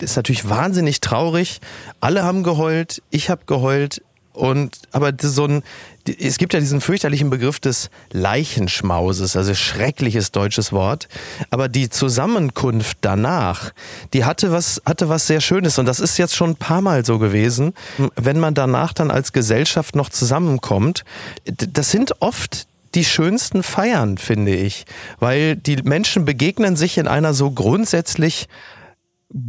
[0.00, 1.60] ist natürlich wahnsinnig traurig.
[2.00, 4.02] Alle haben geheult, ich habe geheult.
[4.32, 5.62] Und aber so ein,
[6.06, 11.08] es gibt ja diesen fürchterlichen Begriff des Leichenschmauses, also schreckliches deutsches Wort.
[11.50, 13.72] Aber die Zusammenkunft danach,
[14.14, 15.78] die hatte was, hatte was sehr Schönes.
[15.78, 17.74] Und das ist jetzt schon ein paar Mal so gewesen.
[18.16, 21.04] Wenn man danach dann als Gesellschaft noch zusammenkommt,
[21.44, 24.84] das sind oft die schönsten Feiern, finde ich.
[25.18, 28.48] Weil die Menschen begegnen sich in einer so grundsätzlich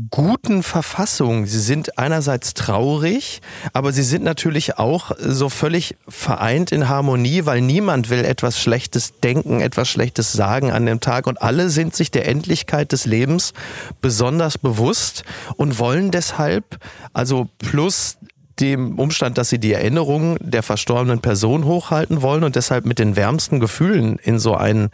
[0.09, 1.45] guten Verfassung.
[1.45, 3.41] Sie sind einerseits traurig,
[3.73, 9.19] aber sie sind natürlich auch so völlig vereint in Harmonie, weil niemand will etwas Schlechtes
[9.19, 13.53] denken, etwas Schlechtes sagen an dem Tag und alle sind sich der Endlichkeit des Lebens
[14.01, 15.23] besonders bewusst
[15.57, 16.79] und wollen deshalb,
[17.11, 18.17] also plus
[18.59, 23.15] dem Umstand, dass sie die Erinnerung der verstorbenen Person hochhalten wollen und deshalb mit den
[23.15, 24.89] wärmsten Gefühlen in so einen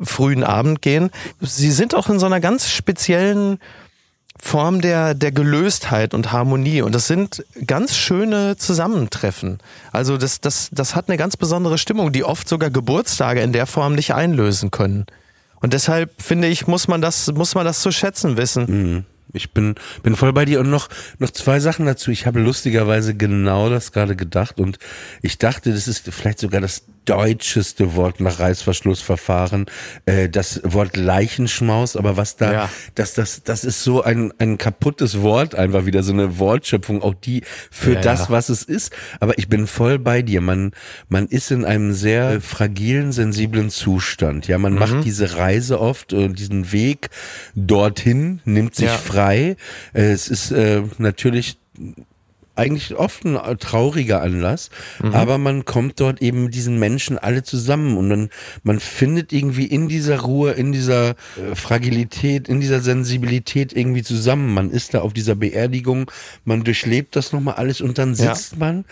[0.00, 1.10] frühen Abend gehen.
[1.40, 3.58] Sie sind auch in so einer ganz speziellen
[4.38, 6.82] Form der, der Gelöstheit und Harmonie.
[6.82, 9.58] Und das sind ganz schöne Zusammentreffen.
[9.92, 13.66] Also das, das, das hat eine ganz besondere Stimmung, die oft sogar Geburtstage in der
[13.66, 15.06] Form nicht einlösen können.
[15.60, 18.66] Und deshalb finde ich, muss man das, muss man das zu schätzen wissen.
[19.32, 22.10] Ich bin, bin voll bei dir und noch, noch zwei Sachen dazu.
[22.10, 24.78] Ich habe lustigerweise genau das gerade gedacht und
[25.22, 29.66] ich dachte, das ist vielleicht sogar das deutscheste Wort nach Reißverschlussverfahren,
[30.04, 32.70] äh, das Wort Leichenschmaus, aber was da, Ja.
[32.94, 37.14] das, das, das ist so ein, ein kaputtes Wort, einfach wieder so eine Wortschöpfung, auch
[37.14, 38.30] die für Ja, das, ja.
[38.30, 38.92] was es ist.
[39.20, 40.40] Aber ich bin voll bei dir.
[40.40, 40.72] Man,
[41.08, 44.46] man ist in einem sehr äh, fragilen, sensiblen Zustand.
[44.48, 44.78] Ja, man Mhm.
[44.78, 47.08] macht diese Reise oft und diesen Weg
[47.54, 49.56] dorthin, nimmt sich frei.
[49.94, 51.58] Äh, Es ist äh, natürlich
[52.56, 54.70] eigentlich oft ein trauriger Anlass,
[55.02, 55.12] Mhm.
[55.14, 58.28] aber man kommt dort eben mit diesen Menschen alle zusammen und man,
[58.62, 64.54] man findet irgendwie in dieser Ruhe, in dieser äh, Fragilität, in dieser Sensibilität irgendwie zusammen.
[64.54, 66.10] Man ist da auf dieser Beerdigung,
[66.44, 68.34] man durchlebt das nochmal alles und dann Ja.
[68.34, 68.84] sitzt man,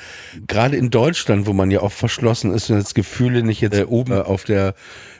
[0.46, 3.84] gerade in Deutschland, wo man ja oft verschlossen ist und das Gefühle nicht jetzt äh,
[3.84, 4.74] oben äh, auf der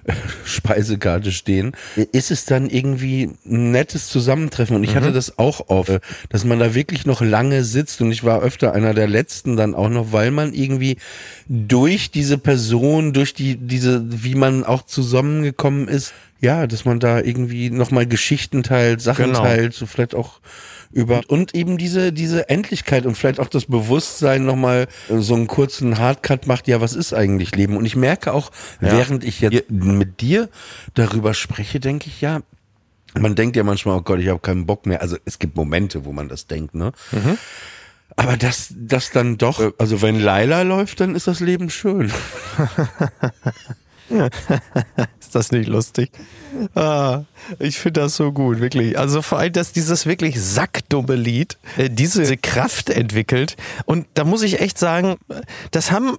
[0.45, 1.73] Speisekarte stehen,
[2.13, 4.77] ist es dann irgendwie ein nettes Zusammentreffen.
[4.77, 8.13] Und ich hatte das auch auf, äh, dass man da wirklich noch lange sitzt und
[8.13, 10.97] ich war öfter einer der letzten dann auch noch, weil man irgendwie
[11.49, 17.21] durch diese Person, durch die, diese, wie man auch zusammengekommen ist, ja, dass man da
[17.21, 19.43] irgendwie nochmal Geschichten teilt, Sachen Genau.
[19.43, 20.41] teilt, so vielleicht auch
[20.95, 25.99] über und eben diese diese Endlichkeit und vielleicht auch das Bewusstsein nochmal so einen kurzen
[25.99, 27.77] Hardcut macht, ja, was ist eigentlich Leben?
[27.77, 30.49] Und ich merke auch, während ich jetzt mit dir
[30.95, 32.41] darüber spreche, denke ich, ja,
[33.19, 35.01] man denkt ja manchmal, oh Gott, ich habe keinen Bock mehr.
[35.01, 36.93] Also es gibt Momente, wo man das denkt, ne?
[38.17, 42.13] Aber das, das dann doch, äh, also wenn Laila läuft, dann ist das Leben schön.
[45.21, 46.11] Ist das nicht lustig?
[46.75, 47.23] Ah,
[47.59, 48.99] ich finde das so gut, wirklich.
[48.99, 53.57] Also vor allem, dass dieses wirklich sackdumme Lied äh, diese Kraft entwickelt.
[53.87, 55.17] Und da muss ich echt sagen,
[55.71, 56.17] das haben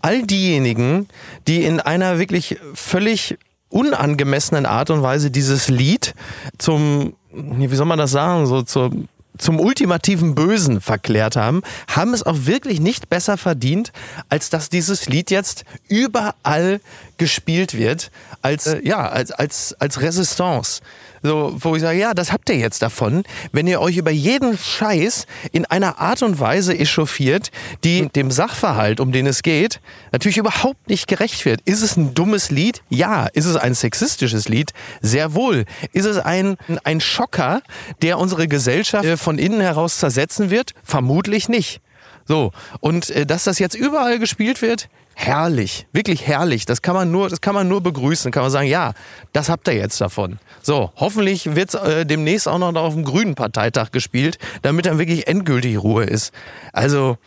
[0.00, 1.08] all diejenigen,
[1.46, 3.38] die in einer wirklich völlig
[3.68, 6.14] unangemessenen Art und Weise dieses Lied
[6.58, 9.08] zum, wie soll man das sagen, so zum
[9.40, 13.92] zum ultimativen Bösen verklärt haben, haben es auch wirklich nicht besser verdient,
[14.28, 16.80] als dass dieses Lied jetzt überall
[17.16, 18.10] gespielt wird,
[18.42, 20.80] als, äh, ja, als, als, als Resistance.
[21.22, 24.56] So, wo ich sage, ja, das habt ihr jetzt davon, wenn ihr euch über jeden
[24.56, 27.50] Scheiß in einer Art und Weise echauffiert,
[27.84, 29.80] die dem Sachverhalt, um den es geht,
[30.12, 31.60] natürlich überhaupt nicht gerecht wird.
[31.66, 32.82] Ist es ein dummes Lied?
[32.88, 33.26] Ja.
[33.26, 34.72] Ist es ein sexistisches Lied?
[35.02, 35.66] Sehr wohl.
[35.92, 37.62] Ist es ein, ein Schocker,
[38.00, 40.72] der unsere Gesellschaft von innen heraus zersetzen wird?
[40.84, 41.80] Vermutlich nicht.
[42.26, 42.52] So.
[42.80, 46.66] Und äh, dass das jetzt überall gespielt wird, herrlich, wirklich herrlich.
[46.66, 48.30] Das kann man nur, das kann man nur begrüßen.
[48.32, 48.92] Kann man sagen, ja,
[49.32, 50.38] das habt ihr jetzt davon.
[50.62, 55.26] So, hoffentlich wird äh, demnächst auch noch auf dem Grünen Parteitag gespielt, damit dann wirklich
[55.26, 56.32] endgültig Ruhe ist.
[56.72, 57.18] Also,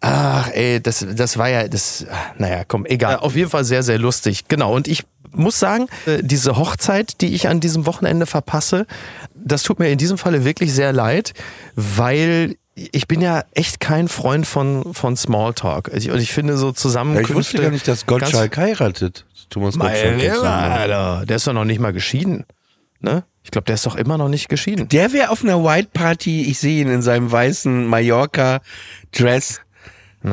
[0.00, 2.06] ach, ey, das, das war ja, das,
[2.38, 3.16] naja, komm, egal.
[3.18, 4.48] Auf jeden Fall sehr, sehr lustig.
[4.48, 4.74] Genau.
[4.74, 8.86] Und ich muss sagen, äh, diese Hochzeit, die ich an diesem Wochenende verpasse,
[9.34, 11.34] das tut mir in diesem Falle wirklich sehr leid,
[11.74, 15.90] weil ich bin ja echt kein Freund von, von Smalltalk.
[15.94, 17.32] Ich, und ich finde so Ja, Zusammenkünfte...
[17.32, 19.24] ich wusste gar nicht, dass Gottschalk heiratet.
[19.48, 20.22] Thomas Gottschalk.
[20.42, 22.44] Alter, der ist doch noch nicht mal geschieden.
[23.00, 23.24] Ne?
[23.42, 24.88] Ich glaube, der ist doch immer noch nicht geschieden.
[24.88, 29.60] Der wäre auf einer White Party, ich sehe ihn in seinem weißen Mallorca-Dress.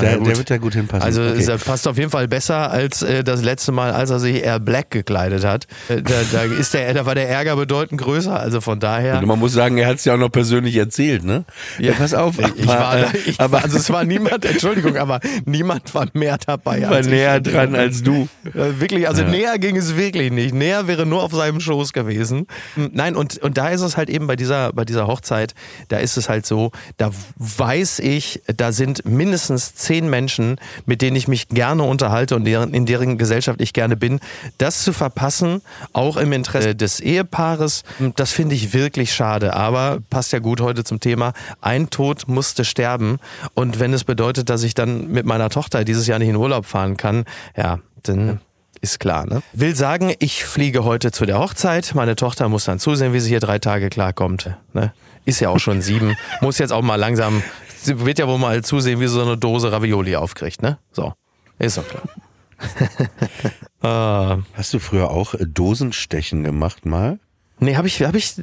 [0.02, 1.04] Der, der wird da gut hinpassen.
[1.06, 1.46] Also Okay.
[1.46, 4.60] er passt auf jeden Fall besser als äh, das letzte Mal, als er sich eher
[4.60, 5.68] black gekleidet hat.
[5.90, 8.40] Äh, da, da ist der, da war der Ärger bedeutend größer.
[8.40, 9.20] Also von daher.
[9.20, 11.46] Und man muss sagen, er hat es ja auch noch persönlich erzählt, ne?
[11.80, 12.40] Ja, pass auf.
[12.40, 16.08] Ich, ich war, aber, da, ich aber also es war niemand, Entschuldigung, aber niemand war
[16.14, 16.82] mehr dabei.
[16.84, 17.14] war als ich.
[17.14, 18.28] näher dran als du.
[18.46, 20.54] Äh, wirklich, also näher ging es wirklich nicht.
[20.54, 22.48] Näher wäre nur auf seinem Schoß gewesen.
[22.76, 25.54] Hm, Nein, und, und da ist es halt eben bei dieser, bei dieser Hochzeit,
[25.90, 31.16] da ist es halt so, da weiß ich, da sind mindestens zehn Menschen, mit denen
[31.16, 34.20] ich mich gerne unterhalte und deren, in deren Gesellschaft ich gerne bin.
[34.58, 35.62] Das zu verpassen,
[35.94, 37.84] auch im Interesse des Ehepaares,
[38.16, 39.54] das finde ich wirklich schade.
[39.54, 41.34] Aber passt ja gut heute zum Thema.
[41.62, 43.20] Ein Tod musste sterben.
[43.54, 46.66] Und wenn es bedeutet, dass ich dann mit meiner Tochter dieses Jahr nicht in Urlaub
[46.66, 48.40] fahren kann, ja, dann
[48.82, 49.42] ist klar, ne?
[49.54, 51.96] Will sagen, ich fliege heute zu der Hochzeit.
[51.96, 54.52] Meine Tochter muss dann zusehen, wie sie hier drei Tage klarkommt.
[54.74, 54.92] Ne?
[55.26, 56.16] Ist ja auch schon sieben.
[56.42, 57.42] muss jetzt auch mal langsam,
[57.86, 60.78] wird ja wohl mal zusehen, wie so eine Dose Ravioli aufkriegt, ne?
[60.92, 61.14] So.
[61.60, 62.04] Ist doch klar.
[63.86, 64.38] Ah.
[64.54, 67.20] Hast du früher auch äh, Dosenstechen gemacht mal?
[67.60, 68.36] Nee, habe ich, hab ich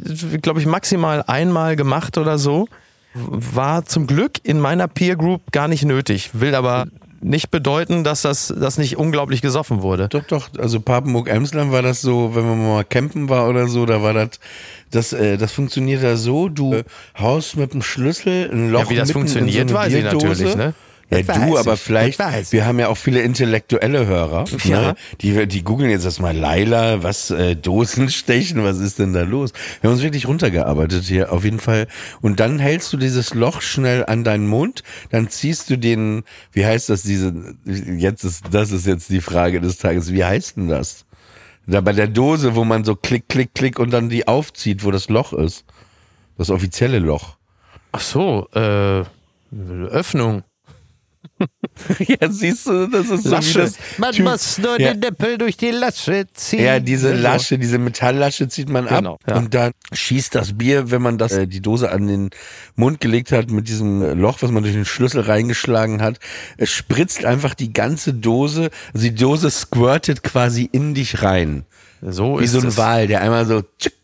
[0.42, 2.68] glaube ich, maximal einmal gemacht oder so.
[3.14, 6.30] War zum Glück in meiner Peer Group gar nicht nötig.
[6.34, 6.88] Will aber
[7.22, 10.08] nicht bedeuten, dass das, das nicht unglaublich gesoffen wurde.
[10.08, 10.48] Doch, doch.
[10.58, 14.30] Also Papenburg-Emsland war das so, wenn man mal campen war oder so, da war das,
[14.90, 16.84] das, äh, das funktioniert da so, du äh,
[17.18, 20.74] haust mit dem Schlüssel ein Loch Ja, wie das funktioniert, so weiß ich natürlich, ne?
[21.10, 22.20] Ja, du, aber ich, vielleicht,
[22.52, 24.80] wir haben ja auch viele intellektuelle Hörer, Ja.
[24.80, 24.94] ne?
[25.20, 29.52] die, die googeln jetzt erstmal Laila, was, äh, Dosenstechen, was ist denn da los?
[29.80, 31.88] Wir haben uns wirklich runtergearbeitet hier, auf jeden Fall.
[32.20, 36.64] Und dann hältst du dieses Loch schnell an deinen Mund, dann ziehst du den, wie
[36.64, 40.68] heißt das, diese, jetzt ist, das ist jetzt die Frage des Tages, wie heißt denn
[40.68, 41.06] das?
[41.66, 44.90] Da bei der Dose, wo man so klick, klick, klick und dann die aufzieht, wo
[44.90, 45.64] das Loch ist.
[46.38, 47.36] Das offizielle Loch.
[47.92, 49.02] Ach so, äh,
[49.90, 50.42] Öffnung.
[52.06, 54.92] ja, siehst du, das ist so wie das Man Typ- muss nur Ja.
[54.92, 56.64] den Nippel durch die Lasche ziehen.
[56.64, 57.22] Ja, diese So.
[57.22, 59.36] Lasche, diese Metalllasche zieht man Genau, ab ja.
[59.36, 62.30] und dann schießt das Bier, wenn man das äh, die Dose an den
[62.76, 66.18] Mund gelegt hat mit diesem Loch, was man durch den Schlüssel reingeschlagen hat,
[66.56, 71.64] es spritzt einfach die ganze Dose, also die Dose squirtet quasi in dich rein.
[72.02, 72.76] So Wie ist so ein es.
[72.76, 73.94] Wal, der einmal so tschick,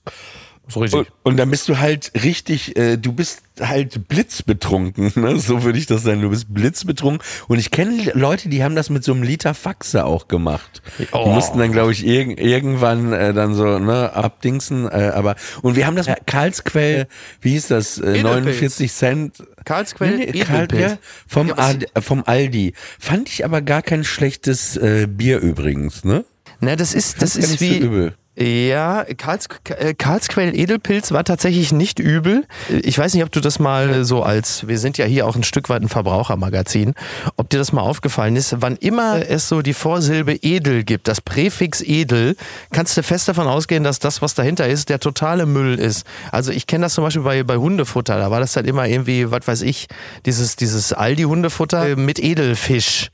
[0.68, 0.98] So richtig.
[1.00, 5.38] Und, und dann bist du halt richtig, äh, du bist halt blitzbetrunken, ne?
[5.38, 6.22] so würde ich das sagen.
[6.22, 7.24] Du bist blitzbetrunken.
[7.46, 10.82] Und ich kenne Leute, die haben das mit so einem Liter Faxe auch gemacht.
[10.98, 11.30] Die Oh.
[11.30, 14.86] mussten dann, glaube ich, irg irgendwann äh, dann so ne, abdingsen.
[14.88, 17.06] Äh, aber und wir haben das Karlsquell,
[17.40, 18.24] wie hieß das, äh, Edelpilz.
[18.24, 19.42] 49 Cent.
[19.64, 22.72] Karlsquell, Nee, nee, Karl, ja, vom, Ja, vom Aldi.
[22.98, 26.24] Fand ich aber gar kein schlechtes äh, Bier übrigens, ne?
[26.60, 27.80] Na, das ist, das gar ist nicht wie.
[27.80, 28.14] so übel.
[28.38, 32.44] Ja, Karls, äh, Karlsquell Edelpilz war tatsächlich nicht übel.
[32.68, 35.42] Ich weiß nicht, ob du das mal so als, wir sind ja hier auch ein
[35.42, 36.92] Stück weit ein Verbrauchermagazin,
[37.36, 41.22] ob dir das mal aufgefallen ist, wann immer es so die Vorsilbe edel gibt, das
[41.22, 42.36] Präfix edel,
[42.72, 46.06] kannst du fest davon ausgehen, dass das, was dahinter ist, der totale Müll ist.
[46.30, 49.30] Also ich kenne das zum Beispiel bei, bei Hundefutter, da war das halt immer irgendwie,
[49.30, 49.86] was weiß ich,
[50.26, 53.10] dieses, dieses Aldi-Hundefutter äh, mit Edelfisch.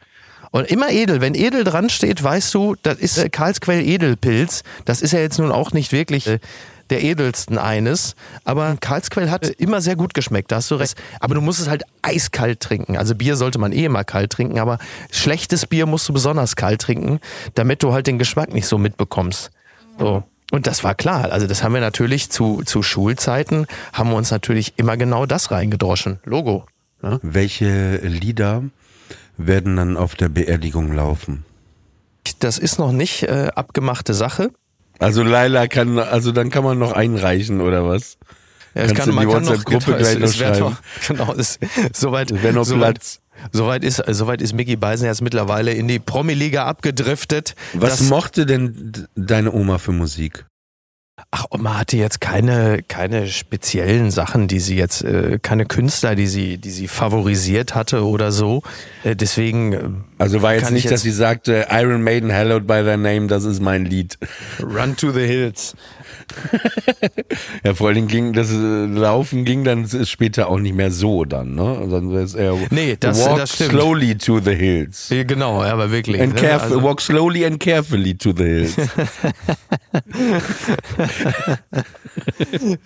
[0.52, 1.22] Und immer edel.
[1.22, 4.62] Wenn edel dran steht, weißt du, das ist äh, Karlsquell Edelpilz.
[4.84, 6.38] Das ist ja jetzt nun auch nicht wirklich äh,
[6.90, 8.14] der edelsten eines.
[8.44, 10.94] Aber Karlsquell hat äh, immer sehr gut geschmeckt, da hast du recht.
[11.20, 12.98] Aber du musst es halt eiskalt trinken.
[12.98, 14.78] Also Bier sollte man eh immer kalt trinken, aber
[15.10, 17.18] schlechtes Bier musst du besonders kalt trinken,
[17.54, 19.50] damit du halt den Geschmack nicht so mitbekommst.
[19.98, 20.22] So.
[20.50, 21.32] Und das war klar.
[21.32, 25.50] Also das haben wir natürlich zu, zu Schulzeiten, haben wir uns natürlich immer genau das
[25.50, 26.20] reingedroschen.
[26.24, 26.66] Logo.
[27.22, 28.62] Welche Lieder
[29.46, 31.44] werden dann auf der Beerdigung laufen?
[32.38, 34.50] Das ist noch nicht äh, abgemachte Sache.
[34.98, 38.18] Also Laila kann, also dann kann man noch einreichen oder was?
[38.74, 40.36] Ja, es Kannst kann, in man die kann noch, WhatsApp-Gruppe genau, gleich es, noch es
[40.36, 40.58] schreiben?
[40.60, 40.76] doch,
[41.08, 41.58] genau, es,
[41.92, 43.20] soweit, Es wäre noch soweit, Platz.
[43.52, 47.54] soweit ist, soweit ist Mickey Beisenherz mittlerweile in die Promi-Liga abgedriftet.
[47.74, 50.46] Was mochte denn deine Oma für Musik?
[51.30, 56.26] Ach, Oma hatte jetzt keine, keine speziellen Sachen, die sie jetzt, äh, keine Künstler, die
[56.26, 58.62] sie, die sie favorisiert hatte oder so.
[59.04, 59.88] Äh, deswegen äh,
[60.22, 62.96] Also war jetzt Kann ich nicht, dass jetzt- sie sagte, Iron Maiden, Hallowed by Their
[62.96, 64.18] Name, das ist mein Lied.
[64.62, 65.74] Run to the Hills.
[67.64, 68.54] Ja, vor allen Dingen ging das äh,
[68.86, 71.86] Laufen ging dann später auch nicht mehr so dann, ne?
[71.90, 73.72] Dann eher Nee, das- Walk das stimmt.
[73.72, 75.08] slowly to the hills.
[75.10, 76.20] Ja, Genau, aber wirklich.
[76.22, 76.58] And ne?
[76.60, 78.76] Also- walk slowly and carefully to the hills.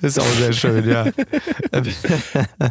[0.03, 1.07] ist auch sehr schön, ja.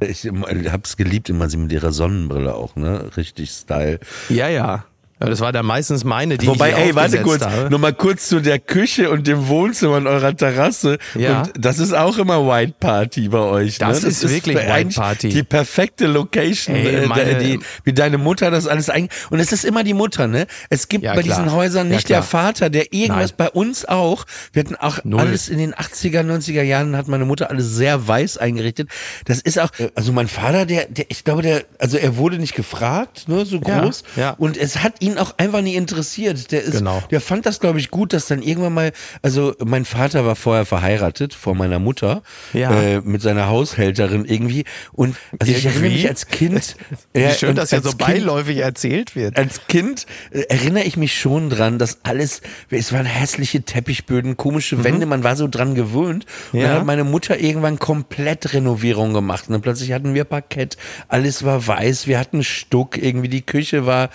[0.02, 0.26] ich
[0.72, 3.10] hab's geliebt, immer sie mit ihrer Sonnenbrille auch, ne?
[3.18, 4.00] Richtig Style.
[4.30, 4.55] ja, ja.
[4.56, 4.86] Ja,
[5.20, 7.70] Das war dann meistens meine, die Wobei, ich ey, warte kurz, habe.
[7.70, 10.98] noch mal kurz zu der Küche und dem Wohnzimmer in eurer Terrasse.
[11.16, 11.44] Ja.
[11.44, 13.78] Und das ist auch immer White Party bei euch.
[13.78, 14.10] Das ne?
[14.10, 15.30] ist wirklich White Party.
[15.30, 19.12] Die perfekte Location, Ey, äh, meine- die, wie deine Mutter das alles eigentlich.
[19.30, 20.48] Und es ist immer die Mutter, ne?
[20.70, 21.38] Es gibt Ja, bei klar.
[21.40, 22.44] diesen Häusern Ja, nicht der klar.
[22.44, 23.38] Vater, der irgendwas Nein.
[23.38, 24.26] bei uns auch.
[24.52, 25.22] Wir hatten auch Null.
[25.22, 28.90] alles in den 80er, 90er Jahren hat meine Mutter alles sehr weiß eingerichtet.
[29.26, 32.54] Das ist auch, also mein Vater, der, der, ich glaube, der, also er wurde nicht
[32.54, 34.04] gefragt, ne, so Ja, groß.
[34.18, 34.32] ja.
[34.32, 36.52] Und es hat ihn auch einfach nie interessiert.
[36.52, 37.02] Der ist, Genau.
[37.12, 38.92] der fand das, glaube ich, gut, dass dann irgendwann mal,
[39.22, 42.72] also mein Vater war vorher verheiratet, vor meiner Mutter, Ja.
[42.82, 44.66] äh, mit seiner Haushälterin irgendwie.
[44.94, 46.02] Und also ich erinnere Irgendwie?
[46.04, 46.76] mich als Kind.
[47.14, 49.38] Wie ja, schön, und dass ja so Kind- beiläufig erzählt wird.
[49.38, 54.84] als Kind äh, erinnere ich mich schon dran, dass alles, es waren hässliche Teppichböden, komische
[54.84, 56.26] Wände, man war so dran gewöhnt.
[56.52, 56.60] Und Mhm.
[56.60, 56.68] Ja.
[56.70, 59.48] dann hat meine Mutter irgendwann komplett Renovierung gemacht.
[59.48, 60.78] Und dann plötzlich hatten wir Parkett,
[61.08, 64.06] alles war weiß, wir hatten Stuck, irgendwie die Küche war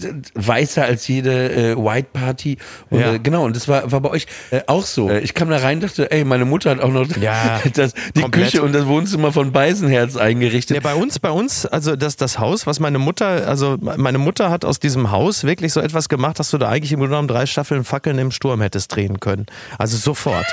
[0.00, 0.12] äh,
[0.46, 2.58] weißer als jede äh, White Party.
[2.90, 3.14] Und, Ja.
[3.14, 5.08] äh, genau, und das war, war bei euch äh, auch so.
[5.10, 8.20] Äh, ich kam da rein, dachte, ey, meine Mutter hat auch noch Ja, das, die
[8.22, 8.50] komplett.
[8.52, 10.76] Küche und das Wohnzimmer von Beisenherz eingerichtet.
[10.76, 14.50] Ja, bei uns, bei uns, also das, das Haus, was meine Mutter, also meine Mutter
[14.50, 17.28] hat aus diesem Haus wirklich so etwas gemacht, dass du da eigentlich im Grunde genommen
[17.28, 19.46] drei Staffeln Fackeln im Sturm hättest drehen können.
[19.78, 20.46] Also sofort.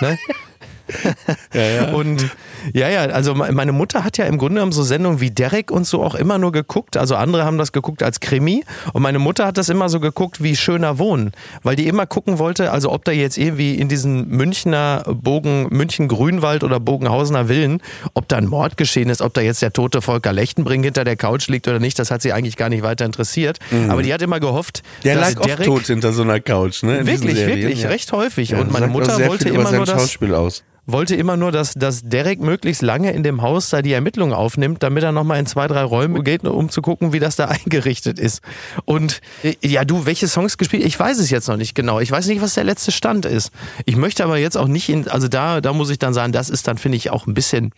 [0.00, 0.18] ne?
[1.94, 2.24] Und
[2.72, 5.70] ja, ja, also me- meine Mutter hat ja im Grunde genommen so Sendungen wie Derek
[5.70, 6.96] und so auch immer nur geguckt.
[6.96, 10.42] Also andere haben das geguckt als Krimi und meine Mutter hat das immer so geguckt
[10.42, 11.32] wie schöner Wohnen,
[11.62, 16.08] weil die immer gucken wollte, also ob da jetzt irgendwie in diesen Münchner Bogen, München
[16.08, 17.80] Grünwald oder Bogenhausener Villen,
[18.14, 21.16] ob da ein Mord geschehen ist, ob da jetzt der tote Volker Lechtenbrink hinter der
[21.16, 23.58] Couch liegt oder nicht, das hat sie eigentlich gar nicht weiter interessiert.
[23.88, 25.02] Aber die hat immer gehofft, Mhm.
[25.04, 26.98] der dass lag oft Derek tot hinter so einer Couch, ne?
[26.98, 27.88] in Wirklich, wirklich, ja.
[27.88, 28.50] recht häufig.
[28.50, 30.64] Ja, und meine Mutter wollte immer nur das, Schauspiel aus.
[30.86, 34.82] Wollte immer nur, dass, dass Derek möglichst lange in dem Haus da die Ermittlungen aufnimmt,
[34.82, 38.18] damit er nochmal in zwei, drei Räume geht, um zu gucken, wie das da eingerichtet
[38.18, 38.40] ist.
[38.84, 40.84] Und äh, ja, du, welche Songs gespielt?
[40.84, 42.00] Ich weiß es jetzt noch nicht genau.
[42.00, 43.50] Ich weiß nicht, was der letzte Stand ist.
[43.84, 46.50] Ich möchte aber jetzt auch nicht in, also da, da muss ich dann sagen, das
[46.50, 47.72] ist dann, finde ich, auch ein bisschen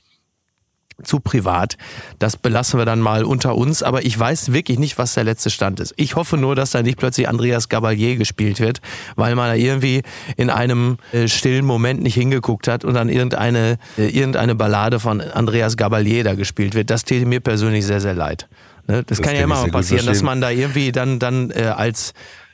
[1.02, 1.76] zu privat.
[2.18, 5.50] Das belassen wir dann mal unter uns, aber ich weiß wirklich nicht, was der letzte
[5.50, 5.94] Stand ist.
[5.96, 8.80] Ich hoffe nur, dass da nicht plötzlich Andreas Gabalier gespielt wird,
[9.16, 10.02] weil man da irgendwie
[10.36, 15.20] in einem äh, stillen Moment nicht hingeguckt hat und dann irgendeine, äh, irgendeine Ballade von
[15.20, 16.90] Andreas Gabalier da gespielt wird.
[16.90, 18.48] Das täte mir persönlich sehr, sehr leid.
[18.88, 19.04] Ne?
[19.04, 21.64] Das, kann ja kann ich immer mal passieren, dass man da irgendwie dann, dann äh,
[21.76, 22.12] als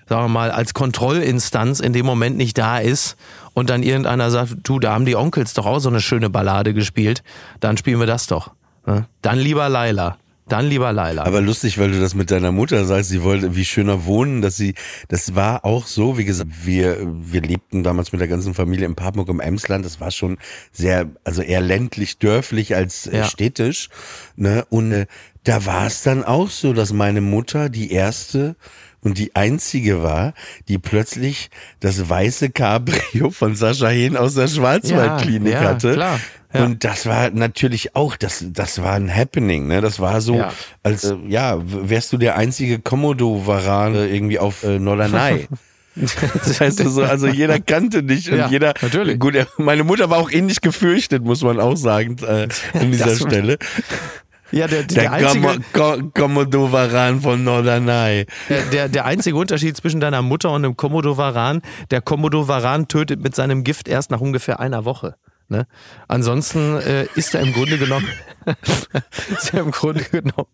[0.08, 3.16] sagen wir mal, als Kontrollinstanz in dem Moment nicht da ist
[3.54, 6.74] und dann irgendeiner sagt, du, da haben die Onkels doch auch so eine schöne Ballade
[6.74, 7.22] gespielt,
[7.60, 8.52] dann spielen wir das doch.
[8.86, 9.06] Ne?
[9.22, 10.18] Dann lieber Laila.
[10.46, 11.24] Dann lieber Laila.
[11.24, 14.56] Aber lustig, weil du das mit deiner Mutter sagst, sie wollte wie schöner wohnen, dass
[14.56, 14.74] sie,
[15.08, 18.94] das war auch so, wie gesagt, wir, wir lebten damals mit der ganzen Familie in
[18.94, 20.36] Papenburg im Emsland, das war schon
[20.70, 23.24] sehr, also eher ländlich, dörflich als äh, Ja.
[23.24, 23.88] städtisch,
[24.36, 25.06] ne, und äh,
[25.44, 28.54] da war es dann auch so, dass meine Mutter die erste
[29.04, 30.34] und die einzige war,
[30.68, 31.50] die plötzlich
[31.80, 35.92] das weiße Cabrio von Sascha Hehn aus der Schwarzwaldklinik Ja, ja, hatte.
[35.92, 36.18] klar.
[36.52, 36.64] Ja.
[36.64, 39.80] Und das war natürlich auch, das, das war ein Happening, ne?
[39.80, 40.52] Das war so, Ja.
[40.84, 45.46] als, äh, ja, wärst du der einzige Komodo-Varan äh, irgendwie auf äh, Norderney.
[45.96, 49.16] Das heißt so, also jeder kannte dich und Ja, jeder, natürlich.
[49.20, 53.20] gut, meine Mutter war auch ähnlich gefürchtet, muss man auch sagen, äh, an dieser Das-
[53.20, 53.58] Stelle.
[54.52, 58.26] Ja, der, der, Der einzige, Komo- Ko- Komodo-Varan von Norderney.
[58.48, 63.34] der, der, der einzige Unterschied zwischen deiner Mutter und einem Komodo-Varan, der Komodo-Varan tötet mit
[63.34, 65.16] seinem Gift erst nach ungefähr einer Woche.
[65.48, 65.66] Ne?
[66.08, 68.08] Ansonsten äh, ist er im Grunde genommen,
[69.30, 70.48] ist er im Grunde genommen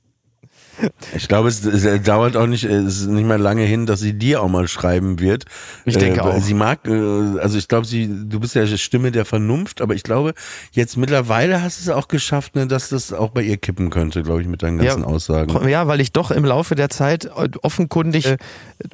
[1.14, 4.12] Ich glaube, es, es dauert auch nicht, es ist nicht mehr lange hin, dass sie
[4.12, 5.44] dir auch mal schreiben wird.
[5.84, 6.42] Ich denke weil auch.
[6.42, 9.94] Sie mag, äh, also ich glaube, sie, du bist ja die Stimme der Vernunft, aber
[9.94, 10.34] ich glaube,
[10.72, 14.22] jetzt mittlerweile hast du es auch geschafft, ne, dass das auch bei ihr kippen könnte,
[14.22, 15.68] glaube ich, mit deinen ganzen Aussagen.
[15.68, 17.30] Ja, weil ich doch im Laufe der Zeit
[17.62, 18.38] offenkundig äh,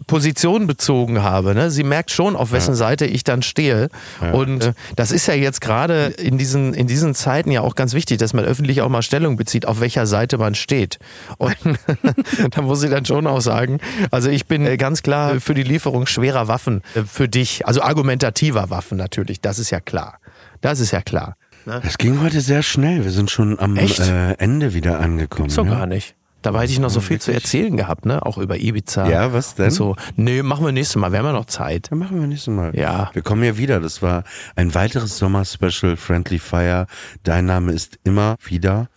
[0.06, 1.54] Position bezogen habe.
[1.54, 1.70] Ne?
[1.70, 3.88] Sie merkt schon, auf wessen Seite ich dann stehe.
[4.32, 7.94] Und äh, das ist ja jetzt gerade in diesen, in diesen Zeiten ja auch ganz
[7.94, 10.98] wichtig, dass man öffentlich auch mal Stellung bezieht, auf welcher Seite man steht.
[11.38, 11.56] Und
[12.50, 15.62] da muss ich dann schon auch sagen, also ich bin äh, ganz klar für die
[15.62, 20.18] Lieferung schwerer Waffen äh, für dich, also argumentativer Waffen natürlich, das ist ja klar.
[20.60, 21.36] Das ist ja klar.
[21.82, 23.04] Es ging heute sehr schnell.
[23.04, 23.98] Wir sind schon am Echt?
[23.98, 25.50] äh, Ende wieder angekommen.
[25.50, 25.70] So ja?
[25.70, 26.14] gar nicht.
[26.42, 28.24] Dabei hätte ich noch so viel zu erzählen gehabt, ne?
[28.24, 29.08] Auch über Ibiza.
[29.08, 29.70] Ja, was denn?
[29.72, 29.96] So.
[30.14, 31.10] Nee, machen wir nächstes Mal.
[31.10, 31.88] Wir haben ja noch Zeit.
[31.90, 32.76] Ja, machen wir nächstes Mal.
[32.78, 33.10] Ja.
[33.14, 33.80] Wir kommen ja wieder.
[33.80, 34.22] Das war
[34.54, 36.86] ein weiteres Sommer-Special Friendly Fire.
[37.24, 38.88] Dein Name ist immer wieder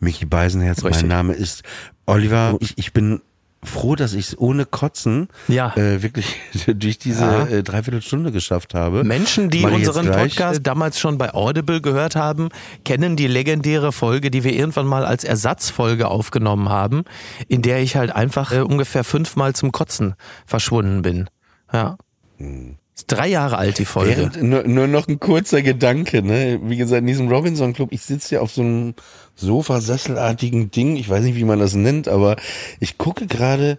[0.00, 0.84] Michi Beisenherz.
[0.84, 1.02] Richtig.
[1.02, 1.64] Mein Name ist
[2.06, 2.56] Oliver.
[2.60, 3.20] Ich, ich bin
[3.64, 5.74] froh, dass ich es ohne Kotzen Ja.
[5.76, 6.36] äh, wirklich
[6.66, 7.46] durch diese Ja.
[7.46, 9.02] äh, Dreiviertelstunde geschafft habe.
[9.02, 10.06] Menschen, die unseren.
[10.12, 12.50] Podcast damals schon bei Audible gehört haben,
[12.84, 17.02] kennen die legendäre Folge, die wir irgendwann mal als Ersatzfolge aufgenommen haben,
[17.48, 20.14] in der ich halt einfach äh, ungefähr fünfmal zum Kotzen
[20.46, 21.28] verschwunden bin.
[21.72, 21.96] Ja.
[22.38, 24.16] Ist drei Jahre alt, die Folge.
[24.16, 26.60] Während, nur, nur noch ein kurzer Gedanke, ne?
[26.62, 28.94] Wie gesagt, in diesem Robinson Club, ich sitze ja auf so einem
[29.36, 32.36] Sofasesselartigen Ding, ich weiß nicht, wie man das nennt, aber
[32.80, 33.78] ich gucke gerade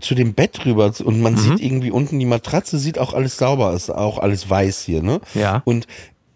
[0.00, 1.22] zu dem Bett rüber und Mhm.
[1.22, 5.02] man sieht irgendwie unten die Matratze, sieht auch alles sauber, ist auch alles weiß hier,
[5.02, 5.20] ne?
[5.34, 5.62] Ja.
[5.64, 5.86] Und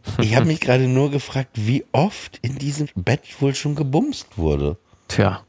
[0.21, 4.77] ich habe mich gerade nur gefragt, wie oft in diesem Bett wohl schon gebumst wurde.
[5.09, 5.41] Tja.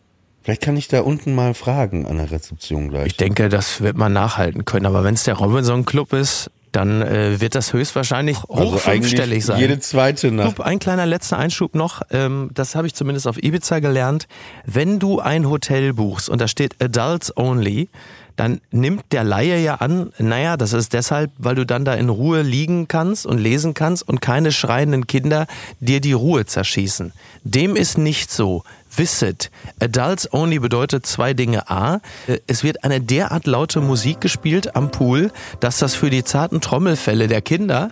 [0.43, 3.06] Vielleicht kann ich da unten mal fragen an der Rezeption gleich.
[3.08, 4.88] Ich denke, das wird man nachhalten können.
[4.88, 9.46] Aber wenn es der Robinson Club ist, dann äh, wird das höchstwahrscheinlich hoch Also fünfstellig
[9.46, 9.60] sein.
[9.60, 10.62] Jede zweite Nacht.
[10.62, 14.28] Ein kleiner letzter Einschub noch, ähm, das habe ich zumindest auf Ibiza gelernt.
[14.66, 17.90] Wenn du ein Hotel buchst und da steht Adults Only,
[18.36, 22.10] dann nimmt der Laie ja an, naja, das ist deshalb, weil du dann da in
[22.10, 25.48] Ruhe liegen kannst und lesen kannst und keine schreienden Kinder
[25.80, 27.12] dir die Ruhe zerschießen.
[27.44, 28.64] Dem ist nicht so.
[28.96, 31.70] Wisset, Adults Only bedeutet zwei Dinge.
[31.70, 36.24] A, äh, es wird eine derart laute Musik gespielt am Pool, dass das für die
[36.24, 37.92] zarten Trommelfälle der Kinder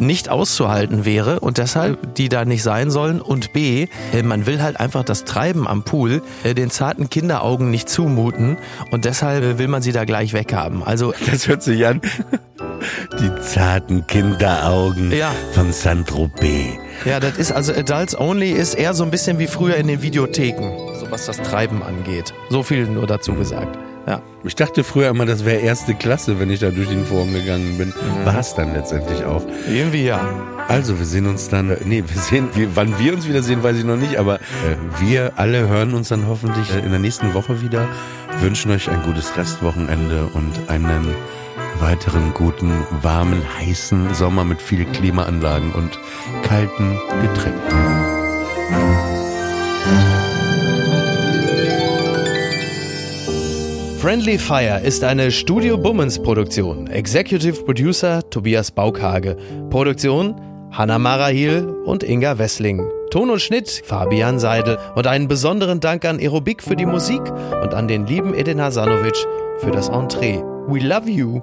[0.00, 3.20] nicht auszuhalten wäre und deshalb die da nicht sein sollen.
[3.20, 7.70] Und B, äh, man will halt einfach das Treiben am Pool äh, den zarten Kinderaugen
[7.70, 8.56] nicht zumuten
[8.90, 10.82] und deshalb will man sie da gleich weghaben.
[10.82, 12.00] Also Das hört sich an.
[13.20, 15.32] Die zarten Kinderaugen Ja.
[15.52, 16.78] von Saint-Tropez.
[17.04, 20.02] Ja, das ist also Adults Only ist eher so ein bisschen wie früher in den
[20.02, 22.34] Videotheken, so was das Treiben angeht.
[22.50, 23.78] So viel nur dazu gesagt.
[24.06, 24.22] Ja.
[24.42, 27.76] Ich dachte früher immer, das wäre erste Klasse, wenn ich da durch den Vorhang gegangen
[27.78, 27.92] bin.
[28.24, 29.42] War es dann letztendlich auch.
[29.68, 30.20] Irgendwie ja.
[30.68, 33.84] Also, wir sehen uns dann, nee, wir sehen, wir, wann wir uns wiedersehen, weiß ich
[33.84, 34.40] noch nicht, aber äh,
[35.00, 37.88] wir alle hören uns dann hoffentlich äh, in der nächsten Woche wieder,
[38.40, 41.14] wünschen euch ein gutes Restwochenende und einen
[41.80, 42.72] weiteren guten,
[43.02, 45.98] warmen, heißen Sommer mit viel Klimaanlagen und
[46.42, 48.20] kalten Getränken.
[54.00, 56.86] Friendly Fire ist eine Studio Bummens Produktion.
[56.86, 59.36] Executive Producer Tobias Baukhage.
[59.68, 62.88] Produktion Hanna Marahil und Inga Wessling.
[63.10, 64.78] Ton und Schnitt Fabian Seidel.
[64.94, 67.20] Und einen besonderen Dank an Aerobik für die Musik
[67.62, 69.16] und an den lieben Edin Hasanovic
[69.58, 70.42] für das Entree.
[70.66, 71.42] We love you.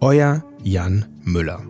[0.00, 1.60] Euer Jan Müller.